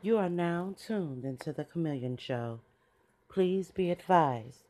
You 0.00 0.16
are 0.18 0.28
now 0.28 0.74
tuned 0.86 1.24
into 1.24 1.52
the 1.52 1.64
Chameleon 1.64 2.18
Show. 2.18 2.60
Please 3.28 3.72
be 3.72 3.90
advised 3.90 4.68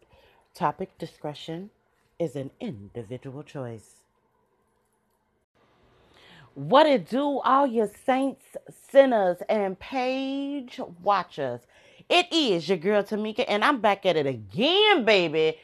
topic 0.54 0.96
discretion 0.96 1.69
is 2.19 2.35
an 2.35 2.51
individual 2.61 3.43
choice. 3.43 3.96
What 6.54 6.87
it 6.87 7.11
do, 7.11 7.41
all 7.41 7.67
your 7.67 7.91
saints, 8.06 8.45
sinners, 8.91 9.37
and 9.50 9.79
page 9.79 10.80
watchers? 11.02 11.60
It 12.08 12.26
is 12.32 12.66
your 12.66 12.79
girl 12.79 13.02
Tamika, 13.02 13.45
and 13.46 13.62
I'm 13.62 13.82
back 13.82 14.06
at 14.06 14.16
it 14.16 14.26
again, 14.26 15.04
baby. 15.04 15.58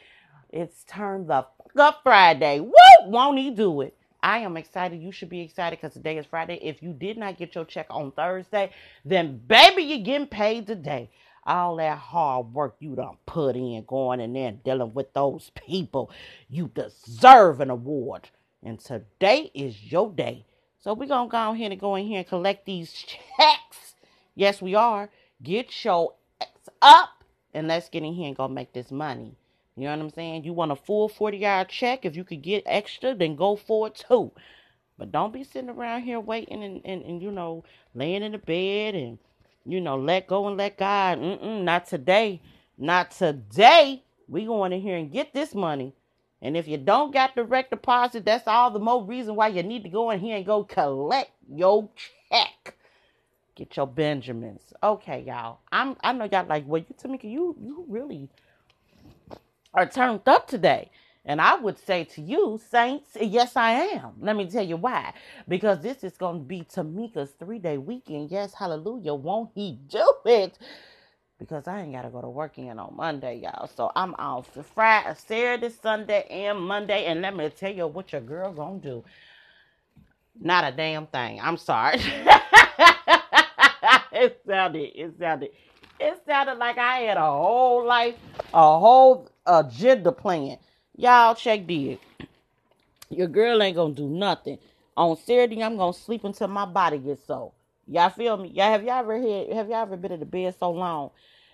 It's 0.51 0.83
turned 0.83 1.27
the 1.27 1.47
fuck 1.57 1.75
up 1.77 1.99
Friday. 2.03 2.59
Woo! 2.59 2.71
Won't 3.07 3.39
he 3.39 3.49
do 3.49 3.81
it? 3.81 3.97
I 4.25 4.39
am 4.39 4.57
excited. 4.57 5.03
You 5.03 5.11
should 5.11 5.29
be 5.29 5.41
excited 5.41 5.77
because 5.79 5.93
today 5.93 6.17
is 6.17 6.25
Friday. 6.25 6.57
If 6.59 6.81
you 6.81 6.93
did 6.93 7.15
not 7.15 7.37
get 7.37 7.53
your 7.53 7.63
check 7.63 7.85
on 7.91 8.11
Thursday, 8.11 8.71
then 9.05 9.37
baby, 9.37 9.83
you're 9.83 9.99
getting 10.03 10.25
paid 10.25 10.65
today. 10.65 11.11
All 11.45 11.75
that 11.75 11.99
hard 11.99 12.51
work 12.51 12.75
you 12.79 12.95
done 12.95 13.17
put 13.27 13.55
in, 13.55 13.85
going 13.85 14.19
in 14.19 14.33
there 14.33 14.47
and 14.47 14.63
dealing 14.63 14.95
with 14.95 15.13
those 15.13 15.51
people, 15.53 16.09
you 16.49 16.71
deserve 16.73 17.61
an 17.61 17.69
award. 17.69 18.29
And 18.63 18.79
today 18.79 19.51
is 19.53 19.91
your 19.91 20.11
day. 20.11 20.43
So 20.79 20.95
we're 20.95 21.05
gonna 21.05 21.29
go 21.29 21.51
ahead 21.51 21.71
and 21.71 21.79
go 21.79 21.93
in 21.93 22.07
here 22.07 22.17
and 22.17 22.27
collect 22.27 22.65
these 22.65 22.91
checks. 23.37 23.93
Yes, 24.33 24.59
we 24.59 24.73
are. 24.73 25.11
Get 25.43 25.85
your 25.85 26.13
up 26.81 27.23
and 27.53 27.67
let's 27.67 27.89
get 27.89 28.01
in 28.01 28.13
here 28.13 28.29
and 28.29 28.35
go 28.35 28.47
make 28.47 28.73
this 28.73 28.89
money. 28.89 29.35
You 29.77 29.85
know 29.85 29.91
what 29.91 29.99
I'm 29.99 30.09
saying? 30.11 30.43
You 30.45 30.53
want 30.53 30.71
a 30.71 30.75
full 30.75 31.09
40 31.09 31.45
hour 31.45 31.65
check. 31.65 32.05
If 32.05 32.15
you 32.15 32.23
could 32.23 32.41
get 32.41 32.63
extra, 32.65 33.13
then 33.13 33.35
go 33.35 33.55
for 33.55 33.87
it 33.87 33.95
too. 34.07 34.31
But 34.97 35.11
don't 35.11 35.33
be 35.33 35.43
sitting 35.43 35.69
around 35.69 36.03
here 36.03 36.19
waiting 36.19 36.63
and, 36.63 36.81
and, 36.85 37.03
and 37.03 37.21
you 37.21 37.31
know, 37.31 37.65
laying 37.93 38.23
in 38.23 38.31
the 38.31 38.37
bed 38.37 38.95
and, 38.95 39.19
you 39.65 39.81
know, 39.81 39.97
let 39.97 40.27
go 40.27 40.47
and 40.47 40.55
let 40.57 40.77
God. 40.77 41.19
Mm-mm, 41.19 41.63
not 41.63 41.87
today. 41.87 42.41
Not 42.77 43.11
today. 43.11 44.03
We 44.29 44.45
going 44.45 44.71
in 44.71 44.81
here 44.81 44.95
and 44.97 45.11
get 45.11 45.33
this 45.33 45.53
money. 45.53 45.93
And 46.41 46.55
if 46.55 46.67
you 46.67 46.77
don't 46.77 47.13
got 47.13 47.35
direct 47.35 47.71
deposit, 47.71 48.23
that's 48.23 48.47
all 48.47 48.71
the 48.71 48.79
more 48.79 49.03
reason 49.03 49.35
why 49.35 49.49
you 49.49 49.63
need 49.63 49.83
to 49.83 49.89
go 49.89 50.11
in 50.11 50.19
here 50.19 50.37
and 50.37 50.45
go 50.45 50.63
collect 50.63 51.31
your 51.49 51.89
check. 52.31 52.75
Get 53.55 53.75
your 53.77 53.87
Benjamins. 53.87 54.61
Okay, 54.83 55.23
y'all. 55.25 55.59
I'm 55.71 55.95
I 56.03 56.13
know 56.13 56.29
y'all 56.31 56.45
like, 56.45 56.65
well, 56.67 56.83
you 56.87 56.95
tell 56.97 57.11
Tamika, 57.11 57.23
you 57.23 57.55
you 57.61 57.85
really 57.87 58.29
are 59.75 59.87
turned 59.87 60.21
up 60.27 60.47
today. 60.47 60.91
And 61.25 61.41
I 61.41 61.57
would 61.57 61.79
say 61.79 62.05
to 62.05 62.21
you, 62.21 62.61
Saints, 62.71 63.17
yes, 63.21 63.57
I 63.57 63.73
am. 63.73 64.13
Let 64.21 64.37
me 64.37 64.49
tell 64.49 64.65
you 64.65 64.77
why. 64.77 65.13
Because 65.47 65.81
this 65.81 66.03
is 66.03 66.17
going 66.17 66.39
to 66.39 66.45
be 66.45 66.63
Tamika's 66.63 67.31
three 67.39 67.59
day 67.59 67.79
weekend. 67.79 68.31
Yes, 68.31 68.55
hallelujah. 68.55 69.15
Won't 69.15 69.51
he 69.55 69.79
do 69.89 70.13
it? 70.25 70.59
Because 71.39 71.67
I 71.67 71.81
ain't 71.81 71.93
got 71.93 72.03
to 72.03 72.09
go 72.09 72.21
to 72.21 72.29
work 72.29 72.57
again 72.57 72.79
on 72.79 72.95
Monday, 72.97 73.39
y'all. 73.43 73.67
So 73.67 73.91
I'm 73.95 74.13
off 74.19 74.53
for 74.53 74.63
Friday, 74.63 75.15
Saturday, 75.17 75.73
Sunday, 75.81 76.25
and 76.29 76.59
Monday. 76.61 77.05
And 77.05 77.21
let 77.21 77.35
me 77.35 77.49
tell 77.49 77.73
you 77.73 77.87
what 77.87 78.11
your 78.13 78.21
girl 78.21 78.51
going 78.53 78.81
to 78.81 78.87
do. 78.89 79.03
Not 80.39 80.65
a 80.65 80.71
damn 80.75 81.07
thing. 81.07 81.39
I'm 81.41 81.57
sorry. 81.57 81.99
it 84.13 84.41
sounded, 84.47 84.91
it 84.95 85.13
sounded, 85.19 85.51
it 85.99 86.21
sounded 86.27 86.57
like 86.57 86.77
I 86.77 86.99
had 86.99 87.17
a 87.17 87.21
whole 87.21 87.85
life, 87.85 88.15
a 88.53 88.79
whole 88.79 89.29
agenda 89.45 90.11
plan. 90.11 90.57
Y'all 90.97 91.35
check 91.35 91.67
this. 91.67 91.99
Your 93.09 93.27
girl 93.27 93.61
ain't 93.61 93.75
gonna 93.75 93.93
do 93.93 94.07
nothing. 94.07 94.57
On 94.97 95.15
Saturday, 95.17 95.61
I'm 95.63 95.77
gonna 95.77 95.93
sleep 95.93 96.23
until 96.23 96.47
my 96.47 96.65
body 96.65 96.97
gets 96.97 97.25
so. 97.25 97.53
Y'all 97.87 98.09
feel 98.09 98.37
me? 98.37 98.49
Y'all 98.49 98.71
have 98.71 98.83
y'all 98.83 98.99
ever 98.99 99.19
had 99.19 99.53
have 99.53 99.69
y'all 99.69 99.81
ever 99.83 99.97
been 99.97 100.13
in 100.13 100.19
the 100.19 100.25
bed 100.25 100.55
so 100.59 100.71
long 100.71 101.11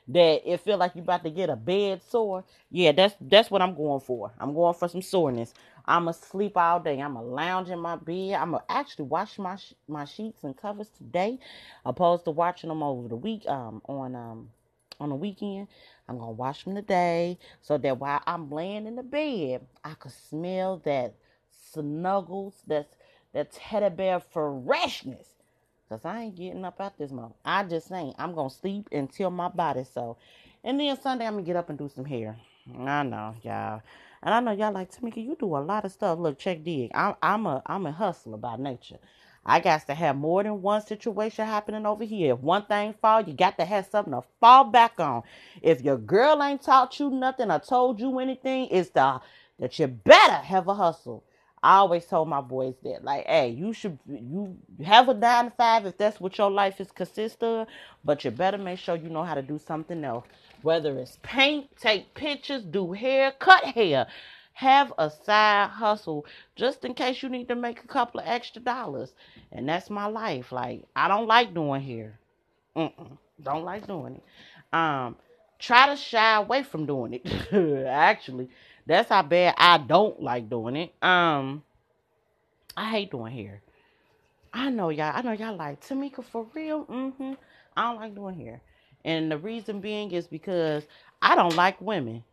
that 0.10 0.42
it 0.52 0.62
feel 0.62 0.78
like 0.78 0.96
you 0.96 1.02
about 1.04 1.24
to 1.24 1.32
get 1.32 1.50
a 1.50 1.56
bed 1.56 2.02
sore? 2.10 2.44
Yeah, 2.72 2.94
that's 2.94 3.16
that's 3.22 3.52
what 3.52 3.62
I'm 3.62 3.76
going 3.76 4.02
for. 4.02 4.32
I'm 4.40 4.54
going 4.54 4.74
for 4.76 4.88
some 4.90 5.02
soreness. 5.04 5.54
I'ma 5.86 6.12
sleep 6.12 6.58
all 6.58 6.80
day. 6.80 7.02
I'ma 7.02 7.22
lounge 7.22 7.70
in 7.70 7.80
my 7.80 7.96
bed. 7.98 8.34
I'ma 8.36 8.60
actually 8.70 9.06
wash 9.06 9.40
my 9.40 9.58
sh- 9.58 9.74
my 9.88 10.06
sheets 10.06 10.44
and 10.44 10.58
covers 10.58 10.90
today, 10.98 11.40
opposed 11.86 12.26
to 12.26 12.32
watching 12.32 12.70
them 12.70 12.84
over 12.84 13.08
the 13.08 13.16
week 13.18 13.48
um 13.48 13.82
on 13.88 14.16
um 14.16 14.50
on 15.00 15.10
the 15.10 15.16
weekend. 15.16 15.68
I'm 16.10 16.18
gonna 16.20 16.32
wash 16.32 16.64
them 16.66 16.76
today 16.76 17.40
so 17.62 17.78
that 17.80 18.00
while 18.00 18.22
I'm 18.28 18.52
laying 18.52 18.88
in 18.88 18.96
the 18.98 19.04
bed, 19.04 19.66
I 19.84 19.94
could 19.96 20.12
smell 20.14 20.78
that 20.86 21.16
snuggles, 21.74 22.56
that's 22.68 22.96
that 23.34 23.52
teddy 23.54 23.90
bear 23.96 24.20
freshness. 24.20 25.28
Cause 25.92 26.06
I 26.06 26.22
ain't 26.24 26.38
getting 26.38 26.64
up 26.64 26.80
out 26.82 26.98
this 26.98 27.12
month. 27.12 27.34
I 27.44 27.66
just 27.66 27.92
ain't. 27.92 28.16
I'm 28.18 28.34
gonna 28.34 28.50
sleep 28.50 28.88
until 28.94 29.30
my 29.30 29.50
body 29.50 29.84
so. 29.84 30.16
And 30.64 30.80
then 30.80 31.00
Sunday 31.02 31.28
I'm 31.28 31.34
gonna 31.34 31.44
get 31.44 31.58
up 31.58 31.70
and 31.70 31.78
do 31.78 31.90
some 31.94 32.06
hair. 32.06 32.38
I 32.80 33.04
know, 33.04 33.36
y'all. 33.44 33.82
And 34.24 34.34
I 34.34 34.40
know 34.40 34.54
y'all 34.54 34.74
like 34.74 34.90
Tamika, 34.90 35.18
you 35.22 35.36
do 35.38 35.58
a 35.58 35.60
lot 35.60 35.84
of 35.84 35.92
stuff. 35.92 36.18
Look, 36.18 36.40
check 36.40 36.64
dig. 36.64 36.92
I'm 36.96 37.16
I'm 37.22 37.46
a 37.46 37.62
I'm 37.66 37.86
a 37.88 37.92
hustler 37.92 38.38
by 38.38 38.56
nature. 38.56 39.00
I 39.46 39.60
got 39.60 39.86
to 39.88 39.94
have 39.94 40.16
more 40.16 40.44
than 40.44 40.62
one 40.62 40.82
situation 40.82 41.46
happening 41.46 41.86
over 41.86 42.06
here. 42.06 42.36
If 42.36 42.40
one 42.40 42.66
thing 42.68 42.96
fall, 43.02 43.22
you 43.24 43.34
got 43.34 43.58
to 43.60 43.66
have 43.66 43.88
something 43.88 44.14
to 44.14 44.24
fall 44.40 44.64
back 44.66 44.98
on. 45.02 45.24
If 45.62 45.82
your 45.82 45.98
girl 45.98 46.42
ain't 46.42 46.64
taught 46.64 47.02
you 47.02 47.10
nothing 47.10 47.52
or 47.52 47.60
told 47.60 48.00
you 48.00 48.20
anything, 48.20 48.70
it's 48.72 48.92
the 48.92 49.20
that 49.60 49.78
you 49.78 49.88
better 49.88 50.36
have 50.36 50.70
a 50.70 50.74
hustle. 50.74 51.26
I 51.64 51.78
always 51.78 52.06
told 52.06 52.30
my 52.30 52.42
boys 52.42 52.76
that, 52.84 53.04
like, 53.04 53.28
hey, 53.28 53.50
you 53.50 53.74
should 53.74 54.00
you 54.08 54.58
have 54.84 55.10
a 55.10 55.14
nine 55.14 55.46
to 55.46 55.52
five 55.52 55.86
if 55.86 55.98
that's 55.98 56.20
what 56.20 56.38
your 56.38 56.50
life 56.52 56.82
is 56.82 56.92
consist 56.92 57.44
of, 57.44 57.68
but 58.04 58.26
you 58.26 58.32
better 58.32 58.58
make 58.58 58.80
sure 58.80 58.96
you 58.96 59.10
know 59.10 59.24
how 59.24 59.36
to 59.36 59.44
do 59.44 59.60
something 59.60 60.04
else. 60.04 60.26
Whether 60.64 60.98
it's 61.00 61.20
paint, 61.22 61.70
take 61.78 62.14
pictures, 62.16 62.64
do 62.64 62.94
hair, 62.94 63.32
cut 63.40 63.64
hair. 63.66 64.08
Have 64.54 64.94
a 64.98 65.10
side 65.10 65.70
hustle 65.70 66.26
just 66.56 66.86
in 66.86 66.94
case 66.94 67.24
you 67.24 67.30
need 67.30 67.48
to 67.50 67.56
make 67.56 67.84
a 67.84 67.88
couple 67.88 68.20
of 68.20 68.28
extra 68.28 68.62
dollars. 68.62 69.14
And 69.52 69.68
that's 69.70 69.90
my 69.90 70.06
life. 70.06 70.52
Like, 70.52 70.86
I 70.96 71.08
don't 71.08 71.28
like 71.28 71.54
doing 71.54 71.82
hair. 71.82 72.20
Mm-mm. 72.76 73.18
Don't 73.42 73.64
like 73.64 73.88
doing 73.88 74.16
it. 74.16 74.24
Um, 74.74 75.16
try 75.60 75.88
to 75.88 75.96
shy 75.96 76.38
away 76.38 76.64
from 76.64 76.86
doing 76.86 77.20
it. 77.24 77.88
Actually, 77.88 78.50
that's 78.86 79.10
how 79.10 79.22
bad 79.22 79.56
I 79.58 79.78
don't 79.78 80.22
like 80.22 80.50
doing 80.50 80.76
it. 80.76 80.94
Um, 81.02 81.64
I 82.76 82.90
hate 82.90 83.12
doing 83.12 83.34
hair. 83.34 83.62
I 84.54 84.70
know 84.70 84.90
y'all. 84.90 85.12
I 85.16 85.22
know 85.22 85.32
y'all 85.32 85.56
like 85.56 85.82
Tamika 85.82 86.24
for 86.24 86.46
real. 86.54 86.86
Mm-hmm. 86.86 87.34
I 87.78 87.84
don't 87.84 88.02
like 88.02 88.16
doing 88.16 88.40
hair, 88.40 88.62
and 89.06 89.32
the 89.32 89.38
reason 89.38 89.80
being 89.80 90.12
is 90.12 90.28
because 90.28 90.84
I 91.22 91.36
don't 91.36 91.56
like 91.56 91.80
women. 91.82 92.24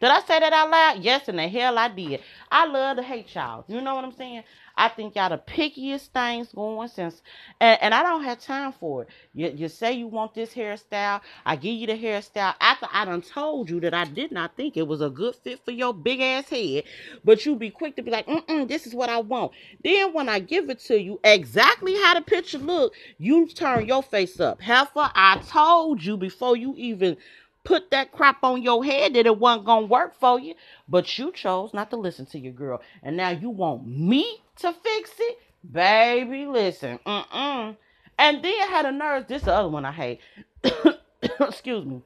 Did 0.00 0.10
I 0.10 0.20
say 0.20 0.40
that 0.40 0.52
out 0.52 0.70
loud? 0.70 1.02
Yes, 1.02 1.28
and 1.28 1.38
the 1.38 1.48
hell 1.48 1.78
I 1.78 1.88
did. 1.88 2.20
I 2.50 2.66
love 2.66 2.96
to 2.98 3.02
hate 3.02 3.34
y'all. 3.34 3.64
You 3.68 3.80
know 3.80 3.94
what 3.94 4.04
I'm 4.04 4.12
saying? 4.12 4.44
I 4.76 4.88
think 4.88 5.16
y'all 5.16 5.28
the 5.28 5.38
pickiest 5.38 6.08
things 6.08 6.52
going 6.52 6.88
since, 6.88 7.20
and, 7.60 7.82
and 7.82 7.92
I 7.92 8.04
don't 8.04 8.22
have 8.22 8.38
time 8.38 8.72
for 8.72 9.02
it. 9.02 9.08
You, 9.34 9.52
you 9.56 9.68
say 9.68 9.94
you 9.94 10.06
want 10.06 10.34
this 10.34 10.54
hairstyle, 10.54 11.20
I 11.44 11.56
give 11.56 11.74
you 11.74 11.88
the 11.88 11.98
hairstyle 11.98 12.54
after 12.60 12.86
I 12.92 13.04
done 13.04 13.22
told 13.22 13.68
you 13.68 13.80
that 13.80 13.92
I 13.92 14.04
did 14.04 14.30
not 14.30 14.56
think 14.56 14.76
it 14.76 14.86
was 14.86 15.00
a 15.00 15.10
good 15.10 15.34
fit 15.34 15.64
for 15.64 15.72
your 15.72 15.92
big 15.92 16.20
ass 16.20 16.48
head, 16.48 16.84
but 17.24 17.44
you 17.44 17.56
be 17.56 17.70
quick 17.70 17.96
to 17.96 18.02
be 18.02 18.12
like, 18.12 18.26
mm 18.28 18.68
this 18.68 18.86
is 18.86 18.94
what 18.94 19.08
I 19.08 19.18
want. 19.18 19.52
Then 19.82 20.12
when 20.12 20.28
I 20.28 20.38
give 20.38 20.70
it 20.70 20.78
to 20.80 21.00
you, 21.00 21.18
exactly 21.24 21.94
how 22.02 22.14
the 22.14 22.20
picture 22.20 22.58
look, 22.58 22.94
you 23.18 23.48
turn 23.48 23.86
your 23.86 24.02
face 24.02 24.38
up. 24.38 24.60
Heifer, 24.60 25.10
I 25.14 25.40
told 25.48 26.04
you 26.04 26.16
before 26.16 26.56
you 26.56 26.74
even 26.76 27.16
put 27.64 27.90
that 27.90 28.12
crap 28.12 28.42
on 28.42 28.62
your 28.62 28.84
head 28.84 29.14
that 29.14 29.26
it 29.26 29.38
wasn't 29.38 29.66
gonna 29.66 29.86
work 29.86 30.14
for 30.18 30.38
you, 30.38 30.54
but 30.88 31.18
you 31.18 31.32
chose 31.32 31.74
not 31.74 31.90
to 31.90 31.96
listen 31.96 32.26
to 32.26 32.38
your 32.38 32.52
girl, 32.52 32.80
and 33.02 33.16
now 33.16 33.30
you 33.30 33.50
want 33.50 33.86
me 33.86 34.42
to 34.56 34.72
fix 34.72 35.12
it, 35.18 35.38
baby. 35.70 36.46
Listen, 36.46 36.98
mm-mm. 37.06 37.76
And 38.18 38.42
then 38.44 38.54
I 38.62 38.66
had 38.66 38.86
a 38.86 38.92
nerve. 38.92 39.28
This 39.28 39.42
the 39.42 39.54
other 39.54 39.68
one 39.68 39.84
I 39.84 39.92
hate. 39.92 40.20
Excuse 41.40 41.84
me. 41.84 42.02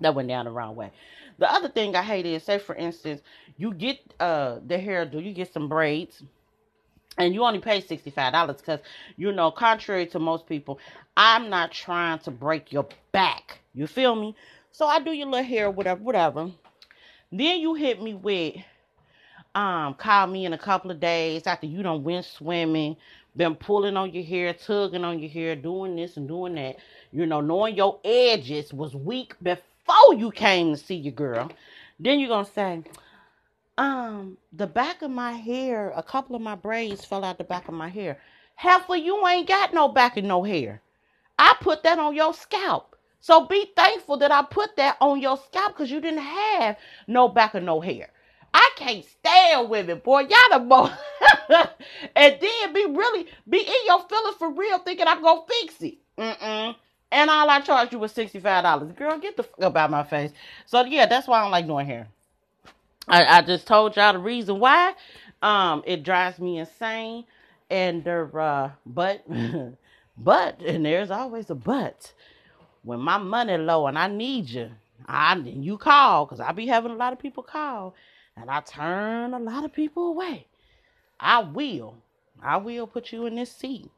That 0.00 0.14
went 0.14 0.28
down 0.28 0.46
the 0.46 0.50
wrong 0.50 0.74
way. 0.74 0.90
The 1.38 1.52
other 1.52 1.68
thing 1.68 1.94
I 1.96 2.02
hate 2.02 2.26
is, 2.26 2.42
say 2.42 2.58
for 2.58 2.74
instance, 2.74 3.20
you 3.56 3.74
get 3.74 3.98
uh 4.20 4.60
the 4.66 4.76
hairdo, 4.76 5.22
you 5.24 5.32
get 5.32 5.52
some 5.52 5.68
braids, 5.68 6.22
and 7.18 7.34
you 7.34 7.44
only 7.44 7.58
pay 7.60 7.80
$65 7.80 8.58
because 8.58 8.80
you 9.16 9.32
know 9.32 9.50
contrary 9.50 10.06
to 10.06 10.18
most 10.18 10.46
people 10.46 10.78
i'm 11.16 11.50
not 11.50 11.72
trying 11.72 12.18
to 12.20 12.30
break 12.30 12.72
your 12.72 12.86
back 13.12 13.58
you 13.74 13.86
feel 13.86 14.14
me 14.14 14.34
so 14.74 14.86
i 14.86 14.98
do 14.98 15.12
your 15.12 15.28
little 15.28 15.46
hair 15.46 15.70
whatever 15.70 16.02
whatever 16.02 16.50
then 17.30 17.60
you 17.60 17.74
hit 17.74 18.02
me 18.02 18.12
with 18.12 18.56
um 19.54 19.94
call 19.94 20.26
me 20.26 20.44
in 20.46 20.52
a 20.52 20.58
couple 20.58 20.90
of 20.90 20.98
days 20.98 21.46
after 21.46 21.66
you 21.66 21.82
done 21.82 22.02
went 22.02 22.24
swimming 22.24 22.96
been 23.36 23.54
pulling 23.54 23.96
on 23.96 24.12
your 24.12 24.24
hair 24.24 24.52
tugging 24.52 25.04
on 25.04 25.20
your 25.20 25.30
hair 25.30 25.54
doing 25.54 25.96
this 25.96 26.16
and 26.16 26.26
doing 26.26 26.56
that 26.56 26.76
you 27.12 27.24
know 27.24 27.40
knowing 27.40 27.76
your 27.76 28.00
edges 28.04 28.74
was 28.74 28.96
weak 28.96 29.34
before 29.42 30.14
you 30.16 30.32
came 30.32 30.72
to 30.72 30.76
see 30.76 30.96
your 30.96 31.14
girl 31.14 31.48
then 32.00 32.18
you're 32.18 32.28
gonna 32.28 32.44
say 32.44 32.82
um, 33.78 34.38
the 34.52 34.66
back 34.66 35.02
of 35.02 35.10
my 35.10 35.32
hair, 35.32 35.92
a 35.96 36.02
couple 36.02 36.36
of 36.36 36.42
my 36.42 36.54
braids 36.54 37.04
fell 37.04 37.24
out 37.24 37.38
the 37.38 37.44
back 37.44 37.68
of 37.68 37.74
my 37.74 37.88
hair. 37.88 38.18
Of 38.64 38.96
you 38.96 39.26
ain't 39.26 39.48
got 39.48 39.74
no 39.74 39.88
back 39.88 40.16
and 40.16 40.28
no 40.28 40.44
hair. 40.44 40.80
I 41.38 41.56
put 41.60 41.82
that 41.82 41.98
on 41.98 42.14
your 42.14 42.32
scalp. 42.34 42.93
So 43.24 43.46
be 43.46 43.72
thankful 43.74 44.18
that 44.18 44.30
I 44.30 44.42
put 44.42 44.76
that 44.76 44.98
on 45.00 45.18
your 45.18 45.38
scalp 45.38 45.72
because 45.72 45.90
you 45.90 45.98
didn't 45.98 46.20
have 46.20 46.76
no 47.06 47.26
back 47.26 47.54
or 47.54 47.60
no 47.60 47.80
hair. 47.80 48.10
I 48.52 48.70
can't 48.76 49.02
stand 49.02 49.70
women, 49.70 50.02
boy. 50.04 50.26
Y'all 50.28 50.38
the 50.52 50.58
boy. 50.58 50.90
and 52.14 52.36
then 52.38 52.72
be 52.74 52.84
really, 52.84 53.26
be 53.48 53.60
in 53.60 53.86
your 53.86 54.02
feelings 54.10 54.36
for 54.36 54.50
real 54.50 54.78
thinking 54.80 55.06
I'm 55.08 55.22
to 55.22 55.40
fix 55.48 55.80
it. 55.80 55.96
Mm-mm. 56.18 56.76
And 57.12 57.30
all 57.30 57.48
I 57.48 57.62
charged 57.62 57.94
you 57.94 57.98
was 57.98 58.12
$65. 58.12 58.94
Girl, 58.94 59.18
get 59.18 59.38
the 59.38 59.44
fuck 59.44 59.62
up 59.62 59.76
out 59.76 59.90
my 59.90 60.02
face. 60.02 60.32
So, 60.66 60.84
yeah, 60.84 61.06
that's 61.06 61.26
why 61.26 61.38
I 61.38 61.42
don't 61.44 61.50
like 61.50 61.66
doing 61.66 61.86
hair. 61.86 62.08
I, 63.08 63.38
I 63.38 63.40
just 63.40 63.66
told 63.66 63.96
y'all 63.96 64.12
the 64.12 64.18
reason 64.18 64.60
why. 64.60 64.92
Um, 65.40 65.82
it 65.86 66.02
drives 66.02 66.38
me 66.38 66.58
insane. 66.58 67.24
And, 67.70 68.06
uh, 68.06 68.68
but, 68.84 69.24
but, 70.18 70.60
and 70.60 70.84
there's 70.84 71.10
always 71.10 71.48
a 71.48 71.54
but. 71.54 72.12
When 72.84 73.00
my 73.00 73.18
money 73.18 73.56
low 73.56 73.86
and 73.86 73.98
I 73.98 74.08
need 74.08 74.48
you, 74.50 74.70
I, 75.06 75.34
you 75.36 75.78
call, 75.78 76.26
because 76.26 76.40
I 76.40 76.52
be 76.52 76.66
having 76.66 76.92
a 76.92 76.96
lot 76.96 77.12
of 77.12 77.18
people 77.18 77.42
call 77.42 77.94
and 78.36 78.50
I 78.50 78.60
turn 78.60 79.34
a 79.34 79.38
lot 79.38 79.64
of 79.64 79.72
people 79.72 80.08
away. 80.08 80.46
I 81.18 81.40
will. 81.40 81.96
I 82.42 82.58
will 82.58 82.86
put 82.86 83.12
you 83.12 83.26
in 83.26 83.34
this 83.34 83.50
seat. 83.50 83.90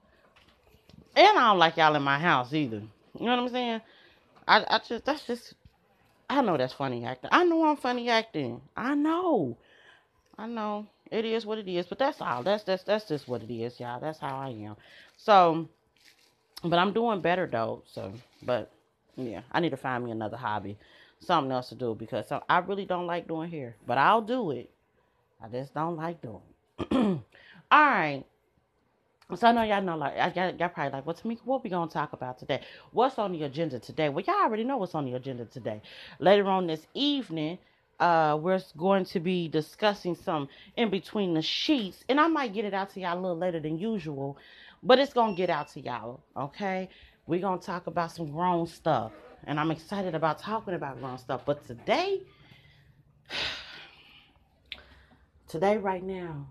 And 1.17 1.38
I 1.38 1.49
don't 1.49 1.59
like 1.59 1.77
y'all 1.77 1.97
in 1.97 2.03
my 2.03 2.19
house 2.19 2.53
either. 2.53 2.83
You 3.19 3.27
know 3.27 3.37
what 3.37 3.44
I'm 3.44 3.49
saying? 3.49 3.81
I, 4.47 4.65
I 4.69 4.79
just 4.87 5.05
that's 5.05 5.27
just 5.27 5.55
I 6.29 6.43
know 6.43 6.56
that's 6.56 6.75
funny 6.75 7.05
acting. 7.05 7.31
I 7.33 7.44
know 7.44 7.65
I'm 7.65 7.77
funny 7.77 8.11
acting. 8.11 8.61
I 8.77 8.94
know. 8.94 9.56
I 10.38 10.47
know. 10.47 10.87
It 11.11 11.25
is 11.25 11.47
what 11.47 11.59
it 11.59 11.69
is, 11.69 11.87
but 11.87 11.99
that's 11.99 12.21
all. 12.21 12.43
That's 12.43 12.65
that's 12.65 12.83
that's 12.83 13.09
just 13.09 13.27
what 13.27 13.43
it 13.43 13.53
is, 13.53 13.81
y'all. 13.81 14.00
That's 14.00 14.19
how 14.19 14.37
I 14.37 14.50
am. 14.50 14.77
So 15.17 15.69
but 16.62 16.79
I'm 16.79 16.93
doing 16.93 17.21
better 17.21 17.49
though. 17.50 17.83
So 17.87 18.12
but 18.43 18.71
yeah, 19.16 19.42
I 19.52 19.60
need 19.60 19.70
to 19.70 19.76
find 19.76 20.04
me 20.04 20.10
another 20.10 20.36
hobby 20.36 20.78
something 21.20 21.52
else 21.52 21.68
to 21.70 21.74
do 21.74 21.94
because 21.94 22.26
I 22.48 22.58
really 22.58 22.84
don't 22.84 23.06
like 23.06 23.28
doing 23.28 23.50
hair, 23.50 23.76
but 23.86 23.98
I'll 23.98 24.22
do 24.22 24.50
it. 24.50 24.70
I 25.42 25.48
just 25.48 25.74
don't 25.74 25.96
like 25.96 26.20
doing. 26.22 26.42
All 27.70 27.80
right. 27.80 28.24
So 29.34 29.48
I 29.48 29.52
know 29.52 29.62
y'all 29.62 29.82
know, 29.82 29.96
like, 29.96 30.36
y'all, 30.36 30.54
y'all 30.54 30.68
probably 30.68 30.92
like, 30.92 31.06
well, 31.06 31.16
Tamika, 31.16 31.40
what 31.44 31.64
we 31.64 31.70
gonna 31.70 31.90
talk 31.90 32.12
about 32.12 32.38
today? 32.38 32.60
What's 32.92 33.18
on 33.18 33.32
the 33.32 33.42
agenda 33.42 33.80
today? 33.80 34.08
Well, 34.08 34.24
y'all 34.24 34.36
already 34.36 34.62
know 34.62 34.76
what's 34.76 34.94
on 34.94 35.04
the 35.04 35.14
agenda 35.14 35.46
today. 35.46 35.82
Later 36.20 36.46
on 36.46 36.68
this 36.68 36.86
evening, 36.94 37.58
uh, 37.98 38.38
we're 38.40 38.60
going 38.76 39.04
to 39.06 39.18
be 39.20 39.48
discussing 39.48 40.14
some 40.14 40.48
in 40.76 40.90
between 40.90 41.34
the 41.34 41.42
sheets, 41.42 42.04
and 42.08 42.20
I 42.20 42.28
might 42.28 42.54
get 42.54 42.64
it 42.64 42.74
out 42.74 42.90
to 42.90 43.00
y'all 43.00 43.18
a 43.18 43.20
little 43.20 43.36
later 43.38 43.58
than 43.58 43.78
usual, 43.78 44.38
but 44.82 45.00
it's 45.00 45.12
gonna 45.12 45.34
get 45.34 45.50
out 45.50 45.68
to 45.70 45.80
y'all. 45.80 46.20
Okay, 46.36 46.88
we're 47.26 47.40
gonna 47.40 47.61
talk 47.61 47.87
about 47.87 48.12
some 48.12 48.31
grown 48.31 48.67
stuff 48.67 49.12
and 49.46 49.61
I'm 49.61 49.70
excited 49.70 50.14
about 50.14 50.38
talking 50.38 50.75
about 50.75 51.00
grown 51.00 51.19
stuff. 51.19 51.44
But 51.44 51.67
today, 51.67 52.23
today, 55.49 55.76
right 55.76 56.02
now, 56.02 56.46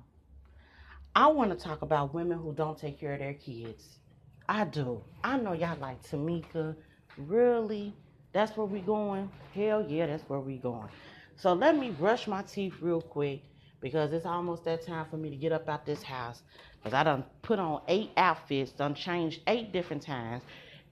I 1.13 1.27
want 1.27 1.51
to 1.51 1.57
talk 1.57 1.81
about 1.81 2.13
women 2.13 2.37
who 2.37 2.53
don't 2.53 2.77
take 2.77 2.99
care 2.99 3.13
of 3.13 3.19
their 3.19 3.33
kids. 3.33 3.99
I 4.47 4.65
do. 4.65 5.01
I 5.23 5.37
know 5.37 5.53
y'all 5.53 5.77
like 5.79 6.03
Tamika. 6.03 6.75
Really? 7.17 7.93
That's 8.31 8.55
where 8.55 8.65
we 8.65 8.79
going? 8.79 9.29
Hell 9.53 9.85
yeah, 9.87 10.07
that's 10.07 10.27
where 10.29 10.39
we 10.39 10.57
going. 10.57 10.89
So 11.37 11.53
let 11.53 11.77
me 11.77 11.91
brush 11.91 12.27
my 12.27 12.43
teeth 12.43 12.75
real 12.81 13.01
quick 13.01 13.41
because 13.81 14.13
it's 14.13 14.25
almost 14.25 14.63
that 14.65 14.85
time 14.85 15.05
for 15.09 15.17
me 15.17 15.29
to 15.29 15.35
get 15.35 15.51
up 15.51 15.67
out 15.67 15.85
this 15.85 16.03
house. 16.03 16.43
Because 16.77 16.93
I 16.93 17.03
done 17.03 17.23
put 17.41 17.59
on 17.59 17.81
eight 17.87 18.11
outfits, 18.15 18.71
done 18.71 18.93
changed 18.93 19.41
eight 19.47 19.71
different 19.71 20.01
times 20.01 20.43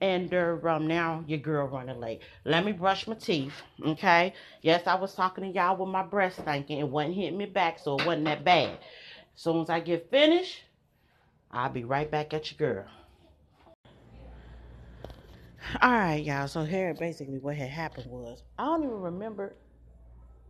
and 0.04 0.34
um, 0.66 0.86
now 0.86 1.24
your 1.26 1.38
girl 1.38 1.66
running 1.66 1.98
late. 1.98 2.20
Let 2.44 2.66
me 2.66 2.72
brush 2.72 3.06
my 3.06 3.14
teeth, 3.14 3.54
okay? 3.82 4.34
Yes, 4.60 4.86
I 4.86 4.96
was 4.96 5.14
talking 5.14 5.44
to 5.44 5.50
y'all 5.50 5.78
with 5.78 5.88
my 5.88 6.02
breast 6.02 6.40
thinking 6.40 6.78
it 6.78 6.88
wasn't 6.88 7.14
hitting 7.14 7.38
me 7.38 7.46
back, 7.46 7.78
so 7.78 7.96
it 7.96 8.04
wasn't 8.04 8.26
that 8.26 8.44
bad. 8.44 8.78
As 9.34 9.42
soon 9.42 9.62
as 9.62 9.70
I 9.70 9.80
get 9.80 10.10
finished, 10.10 10.60
I'll 11.50 11.70
be 11.70 11.84
right 11.84 12.10
back 12.10 12.34
at 12.34 12.50
your 12.50 12.58
girl. 12.58 12.86
All 15.80 15.90
right, 15.90 16.22
y'all. 16.22 16.48
So 16.48 16.64
here, 16.64 16.92
basically, 16.92 17.38
what 17.38 17.56
had 17.56 17.70
happened 17.70 18.10
was 18.10 18.42
I 18.58 18.66
don't 18.66 18.84
even 18.84 19.00
remember 19.00 19.56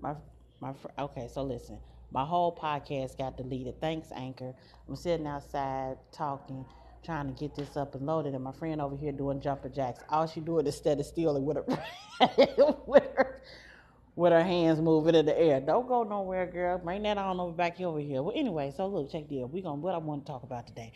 my 0.01 0.15
my. 0.61 0.73
Okay, 0.99 1.29
so 1.33 1.45
listen, 1.45 1.79
my 2.11 2.25
whole 2.25 2.57
podcast 2.57 3.17
got 3.17 3.37
deleted. 3.37 3.81
Thanks, 3.81 4.09
Anchor. 4.13 4.53
I'm 4.89 4.97
sitting 4.97 5.29
outside 5.29 5.99
talking 6.11 6.65
trying 7.05 7.27
to 7.27 7.39
get 7.39 7.55
this 7.55 7.77
up 7.77 7.95
and 7.95 8.07
loaded, 8.07 8.35
and 8.35 8.43
my 8.43 8.53
friend 8.53 8.81
over 8.81 8.97
here 8.97 9.13
doing 9.13 9.41
jumper 9.41 9.69
jacks. 9.69 10.01
All 10.09 10.27
she 10.27 10.41
doing 10.41 10.67
is 10.67 10.77
steady 10.77 11.03
stealing 11.03 11.45
with 11.45 11.59
her, 11.59 11.65
with 12.87 13.05
her, 13.17 13.43
with 14.17 14.33
her 14.33 14.43
hands 14.43 14.81
moving 14.81 15.15
in 15.15 15.27
the 15.27 15.39
air. 15.39 15.61
Don't 15.61 15.87
go 15.87 16.03
nowhere, 16.03 16.47
girl. 16.47 16.79
Bring 16.79 17.03
that 17.05 17.19
on 17.19 17.39
over 17.41 17.53
back 17.53 17.77
here 17.77 17.89
over 17.89 18.01
here. 18.01 18.23
Well, 18.23 18.35
anyway, 18.37 18.73
so 18.77 18.87
look, 18.87 19.11
check 19.13 19.29
this. 19.29 19.47
We 19.51 19.63
gonna 19.63 19.81
what 19.81 19.95
I 19.95 19.99
want 19.99 20.25
to 20.27 20.33
talk 20.33 20.43
about 20.43 20.67
today. 20.67 20.93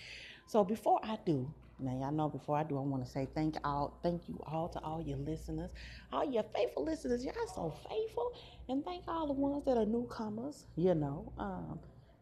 So 0.47 0.65
before 0.65 1.01
I 1.03 1.19
do, 1.27 1.53
now 1.81 1.93
y'all 1.93 2.13
know 2.13 2.29
before 2.29 2.57
I 2.57 2.65
do, 2.65 2.77
I 2.79 2.81
want 2.81 3.05
to 3.05 3.11
say 3.11 3.29
thank 3.35 3.57
all, 3.63 3.99
thank 4.03 4.29
you 4.29 4.41
all 4.47 4.69
to 4.71 4.81
all 4.81 5.01
your 5.01 5.19
listeners, 5.19 5.71
all 6.13 6.25
your 6.25 6.43
faithful 6.55 6.85
listeners. 6.85 7.25
Y'all 7.25 7.35
so 7.55 7.75
faithful, 7.89 8.33
and 8.69 8.85
thank 8.85 9.05
all 9.07 9.27
the 9.29 9.33
ones 9.35 9.65
that 9.65 9.77
are 9.77 9.87
newcomers. 9.87 10.65
You 10.77 10.95
know, 10.95 11.33
um, 11.39 11.79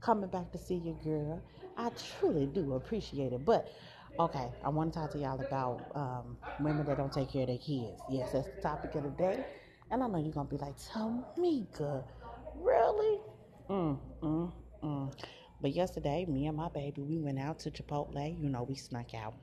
coming 0.06 0.30
back 0.30 0.52
to 0.52 0.58
see 0.58 0.76
your 0.76 0.94
girl. 1.02 1.42
I 1.76 1.90
truly 1.90 2.46
do 2.46 2.74
appreciate 2.74 3.32
it. 3.32 3.44
But 3.44 3.68
okay, 4.20 4.52
I 4.64 4.68
want 4.68 4.92
to 4.92 5.00
talk 5.00 5.10
to 5.10 5.18
y'all 5.18 5.40
about 5.40 5.90
um, 5.96 6.38
women 6.60 6.86
that 6.86 6.96
don't 6.96 7.12
take 7.12 7.32
care 7.32 7.42
of 7.42 7.48
their 7.48 7.58
kids. 7.58 8.00
Yes, 8.08 8.30
that's 8.32 8.46
the 8.46 8.62
topic 8.62 8.94
of 8.94 9.02
the 9.02 9.10
day. 9.10 9.44
And 9.90 10.04
I 10.04 10.06
know 10.06 10.18
you're 10.18 10.32
gonna 10.32 10.48
be 10.48 10.58
like, 10.58 10.76
Tamika, 10.78 12.04
really? 12.54 13.20
Mm, 13.68 13.98
mm, 14.22 14.52
mm. 14.84 15.12
But 15.60 15.72
yesterday, 15.72 16.24
me 16.28 16.46
and 16.46 16.56
my 16.56 16.68
baby, 16.68 17.02
we 17.02 17.18
went 17.18 17.40
out 17.40 17.58
to 17.60 17.70
Chipotle. 17.72 18.40
You 18.40 18.48
know, 18.48 18.62
we 18.62 18.76
snuck 18.76 19.12
out 19.14 19.34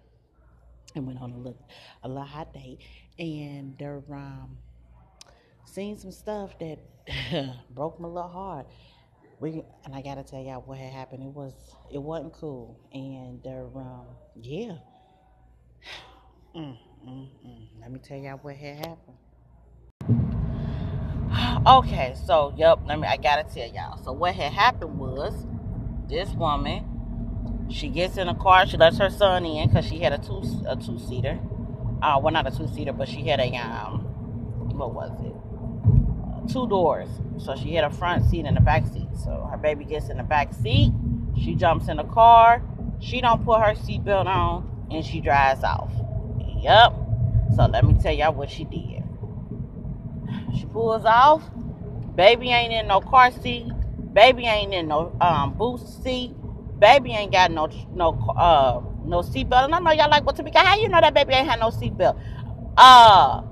and 0.95 1.05
went 1.05 1.19
on 1.19 1.31
a 1.33 1.37
little, 1.37 1.67
a 2.03 2.07
little 2.07 2.23
hot 2.23 2.53
date, 2.53 2.79
and 3.19 3.75
they're 3.77 4.01
um, 4.11 4.57
seen 5.65 5.97
some 5.97 6.11
stuff 6.11 6.57
that 6.59 6.79
broke 7.71 7.99
my 7.99 8.07
little 8.07 8.29
heart 8.29 8.67
we 9.39 9.63
and 9.85 9.93
I 9.93 10.01
gotta 10.01 10.23
tell 10.23 10.41
y'all 10.41 10.61
what 10.65 10.77
had 10.77 10.91
happened. 10.91 11.23
It 11.23 11.29
was 11.29 11.53
it 11.91 12.01
wasn't 12.01 12.33
cool, 12.33 12.79
and 12.93 13.45
uh, 13.45 13.79
um, 13.79 14.05
yeah. 14.41 14.73
Mm, 16.55 16.77
mm, 17.07 17.29
mm. 17.47 17.67
Let 17.81 17.91
me 17.91 17.99
tell 17.99 18.15
y'all 18.15 18.37
what 18.43 18.55
had 18.55 18.77
happened. 18.77 19.17
Okay, 21.65 22.13
so 22.27 22.53
yep, 22.55 22.79
let 22.85 22.99
me. 22.99 23.07
I 23.07 23.17
gotta 23.17 23.43
tell 23.43 23.67
y'all. 23.67 23.97
So 24.03 24.11
what 24.11 24.35
had 24.35 24.53
happened 24.53 24.99
was 24.99 25.47
this 26.07 26.29
woman, 26.33 27.67
she 27.71 27.89
gets 27.89 28.17
in 28.17 28.27
a 28.29 28.35
car. 28.35 28.67
She 28.67 28.77
lets 28.77 28.99
her 28.99 29.09
son 29.09 29.45
in 29.45 29.67
because 29.67 29.85
she 29.85 29.97
had 29.99 30.13
a 30.13 30.19
two 30.19 30.43
a 30.67 30.75
two 30.75 30.99
seater. 30.99 31.39
Uh, 32.03 32.19
well, 32.21 32.31
not 32.31 32.45
a 32.45 32.55
two 32.55 32.67
seater, 32.67 32.93
but 32.93 33.07
she 33.07 33.27
had 33.27 33.39
a 33.39 33.49
um, 33.55 34.01
what 34.77 34.93
was 34.93 35.11
it? 35.25 35.33
two 36.47 36.67
doors. 36.67 37.09
So 37.37 37.55
she 37.55 37.75
had 37.75 37.83
a 37.83 37.89
front 37.89 38.29
seat 38.29 38.45
and 38.45 38.57
a 38.57 38.61
back 38.61 38.85
seat. 38.87 39.02
So 39.15 39.47
her 39.49 39.57
baby 39.57 39.85
gets 39.85 40.09
in 40.09 40.17
the 40.17 40.23
back 40.23 40.53
seat. 40.53 40.91
She 41.37 41.55
jumps 41.55 41.87
in 41.87 41.97
the 41.97 42.03
car. 42.03 42.61
She 42.99 43.21
don't 43.21 43.43
put 43.43 43.59
her 43.59 43.73
seatbelt 43.73 44.25
on 44.25 44.87
and 44.91 45.05
she 45.05 45.21
drives 45.21 45.63
off. 45.63 45.91
Yep. 46.61 46.93
So 47.55 47.65
let 47.65 47.85
me 47.85 47.95
tell 48.01 48.13
y'all 48.13 48.33
what 48.33 48.49
she 48.49 48.63
did. 48.63 49.03
She 50.57 50.65
pulls 50.65 51.05
off. 51.05 51.43
Baby 52.15 52.49
ain't 52.49 52.73
in 52.73 52.87
no 52.87 53.01
car 53.01 53.31
seat. 53.31 53.67
Baby 54.13 54.45
ain't 54.45 54.73
in 54.73 54.87
no 54.87 55.15
um, 55.19 55.53
boost 55.55 56.03
seat. 56.03 56.33
Baby 56.79 57.11
ain't 57.13 57.31
got 57.31 57.51
no 57.51 57.67
no 57.93 58.09
uh 58.37 58.81
no 59.05 59.19
seatbelt. 59.21 59.65
And 59.65 59.75
I 59.75 59.79
know 59.79 59.91
y'all 59.91 60.09
like 60.09 60.25
what 60.25 60.35
to 60.37 60.43
be. 60.43 60.51
How 60.53 60.75
you 60.75 60.89
know 60.89 61.01
that 61.01 61.13
baby 61.13 61.33
ain't 61.33 61.47
had 61.47 61.59
no 61.59 61.69
seatbelt? 61.69 62.19
Uh 62.77 63.43